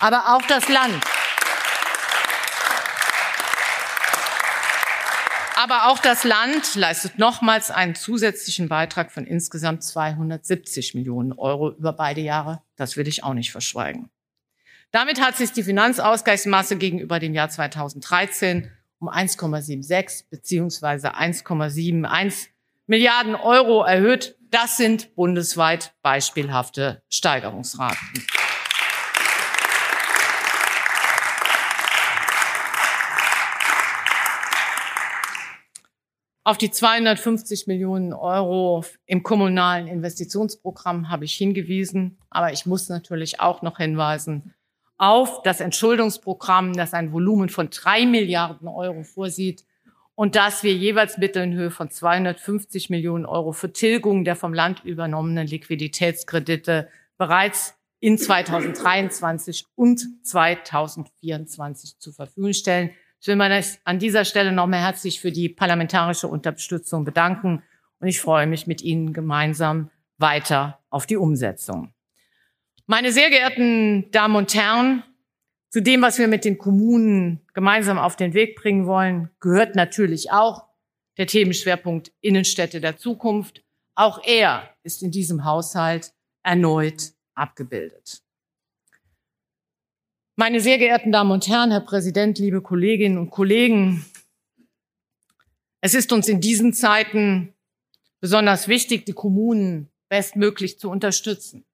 [0.00, 1.02] Aber auch das Land
[5.62, 11.92] Aber auch das Land leistet nochmals einen zusätzlichen Beitrag von insgesamt 270 Millionen Euro über
[11.92, 12.62] beide Jahre.
[12.74, 14.10] Das will ich auch nicht verschweigen.
[14.90, 22.48] Damit hat sich die Finanzausgleichsmasse gegenüber dem Jahr 2013 um 1,76 beziehungsweise 1,71
[22.86, 24.36] Milliarden Euro erhöht.
[24.50, 28.26] Das sind bundesweit beispielhafte Steigerungsraten.
[36.44, 42.18] Auf die 250 Millionen Euro im kommunalen Investitionsprogramm habe ich hingewiesen.
[42.30, 44.54] Aber ich muss natürlich auch noch hinweisen
[44.98, 49.64] auf das Entschuldungsprogramm, das ein Volumen von drei Milliarden Euro vorsieht
[50.14, 54.54] und dass wir jeweils Mittel in Höhe von 250 Millionen Euro für Tilgung der vom
[54.54, 62.90] Land übernommenen Liquiditätskredite bereits in 2023 und 2024 zur Verfügung stellen.
[63.20, 67.62] Ich will mich an dieser Stelle nochmal herzlich für die parlamentarische Unterstützung bedanken
[68.00, 71.94] und ich freue mich mit Ihnen gemeinsam weiter auf die Umsetzung.
[72.86, 75.04] Meine sehr geehrten Damen und Herren,
[75.72, 80.30] zu dem, was wir mit den Kommunen gemeinsam auf den Weg bringen wollen, gehört natürlich
[80.30, 80.66] auch
[81.16, 83.64] der Themenschwerpunkt Innenstädte der Zukunft.
[83.94, 86.12] Auch er ist in diesem Haushalt
[86.42, 88.22] erneut abgebildet.
[90.36, 94.04] Meine sehr geehrten Damen und Herren, Herr Präsident, liebe Kolleginnen und Kollegen,
[95.80, 97.54] es ist uns in diesen Zeiten
[98.20, 101.64] besonders wichtig, die Kommunen bestmöglich zu unterstützen.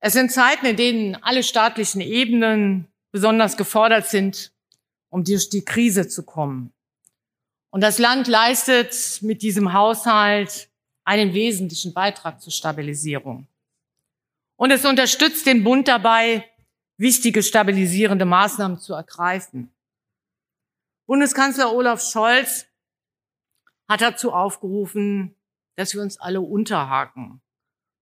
[0.00, 4.52] Es sind Zeiten, in denen alle staatlichen Ebenen besonders gefordert sind,
[5.10, 6.72] um durch die Krise zu kommen.
[7.70, 10.68] Und das Land leistet mit diesem Haushalt
[11.04, 13.46] einen wesentlichen Beitrag zur Stabilisierung.
[14.56, 16.44] Und es unterstützt den Bund dabei,
[16.96, 19.72] wichtige stabilisierende Maßnahmen zu ergreifen.
[21.06, 22.66] Bundeskanzler Olaf Scholz
[23.88, 25.34] hat dazu aufgerufen,
[25.76, 27.40] dass wir uns alle unterhaken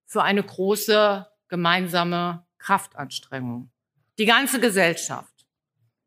[0.07, 3.71] für eine große gemeinsame Kraftanstrengung.
[4.19, 5.47] Die ganze Gesellschaft.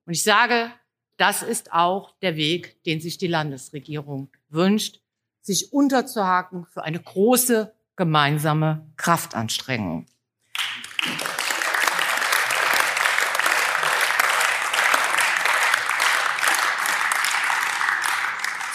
[0.05, 0.71] Und ich sage,
[1.17, 5.01] das ist auch der Weg, den sich die Landesregierung wünscht,
[5.41, 10.05] sich unterzuhaken für eine große gemeinsame Kraftanstrengung.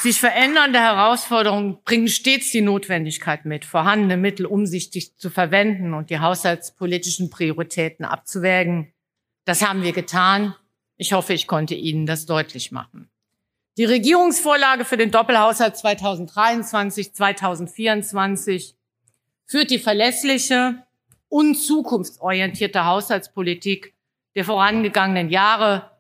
[0.05, 6.19] Sich verändernde Herausforderungen bringen stets die Notwendigkeit mit, vorhandene Mittel umsichtig zu verwenden und die
[6.19, 8.93] haushaltspolitischen Prioritäten abzuwägen.
[9.47, 10.55] Das haben wir getan.
[10.99, 13.09] Ich hoffe, ich konnte Ihnen das deutlich machen.
[13.79, 18.77] Die Regierungsvorlage für den Doppelhaushalt 2023, 2024
[19.47, 20.85] führt die verlässliche
[21.31, 23.95] und zukunftsorientierte Haushaltspolitik
[24.35, 25.93] der vorangegangenen Jahre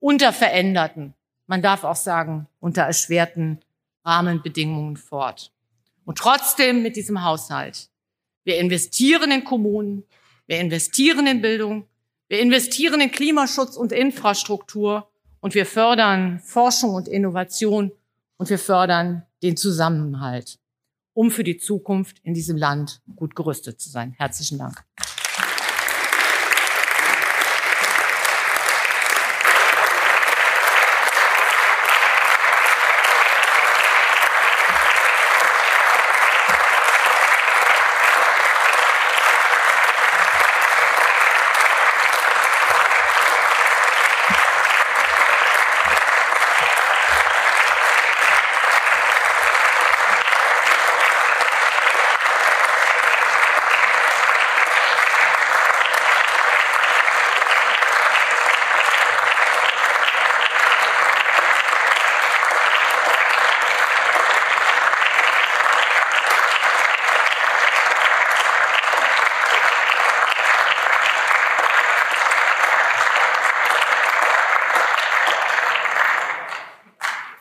[0.00, 1.14] unter veränderten
[1.52, 3.60] man darf auch sagen, unter erschwerten
[4.06, 5.52] Rahmenbedingungen fort.
[6.06, 7.90] Und trotzdem mit diesem Haushalt.
[8.42, 10.04] Wir investieren in Kommunen,
[10.46, 11.86] wir investieren in Bildung,
[12.28, 17.92] wir investieren in Klimaschutz und Infrastruktur und wir fördern Forschung und Innovation
[18.38, 20.58] und wir fördern den Zusammenhalt,
[21.12, 24.14] um für die Zukunft in diesem Land gut gerüstet zu sein.
[24.16, 24.86] Herzlichen Dank.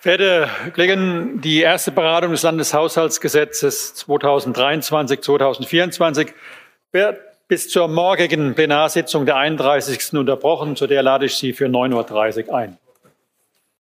[0.02, 6.30] Verehrte Kollegen, die erste Beratung des Landeshaushaltsgesetzes 2023-2024
[6.92, 10.14] wird bis zur morgigen Plenarsitzung der 31.
[10.14, 10.76] unterbrochen.
[10.76, 12.80] Zu der lade ich Sie für 9.30 Uhr ein.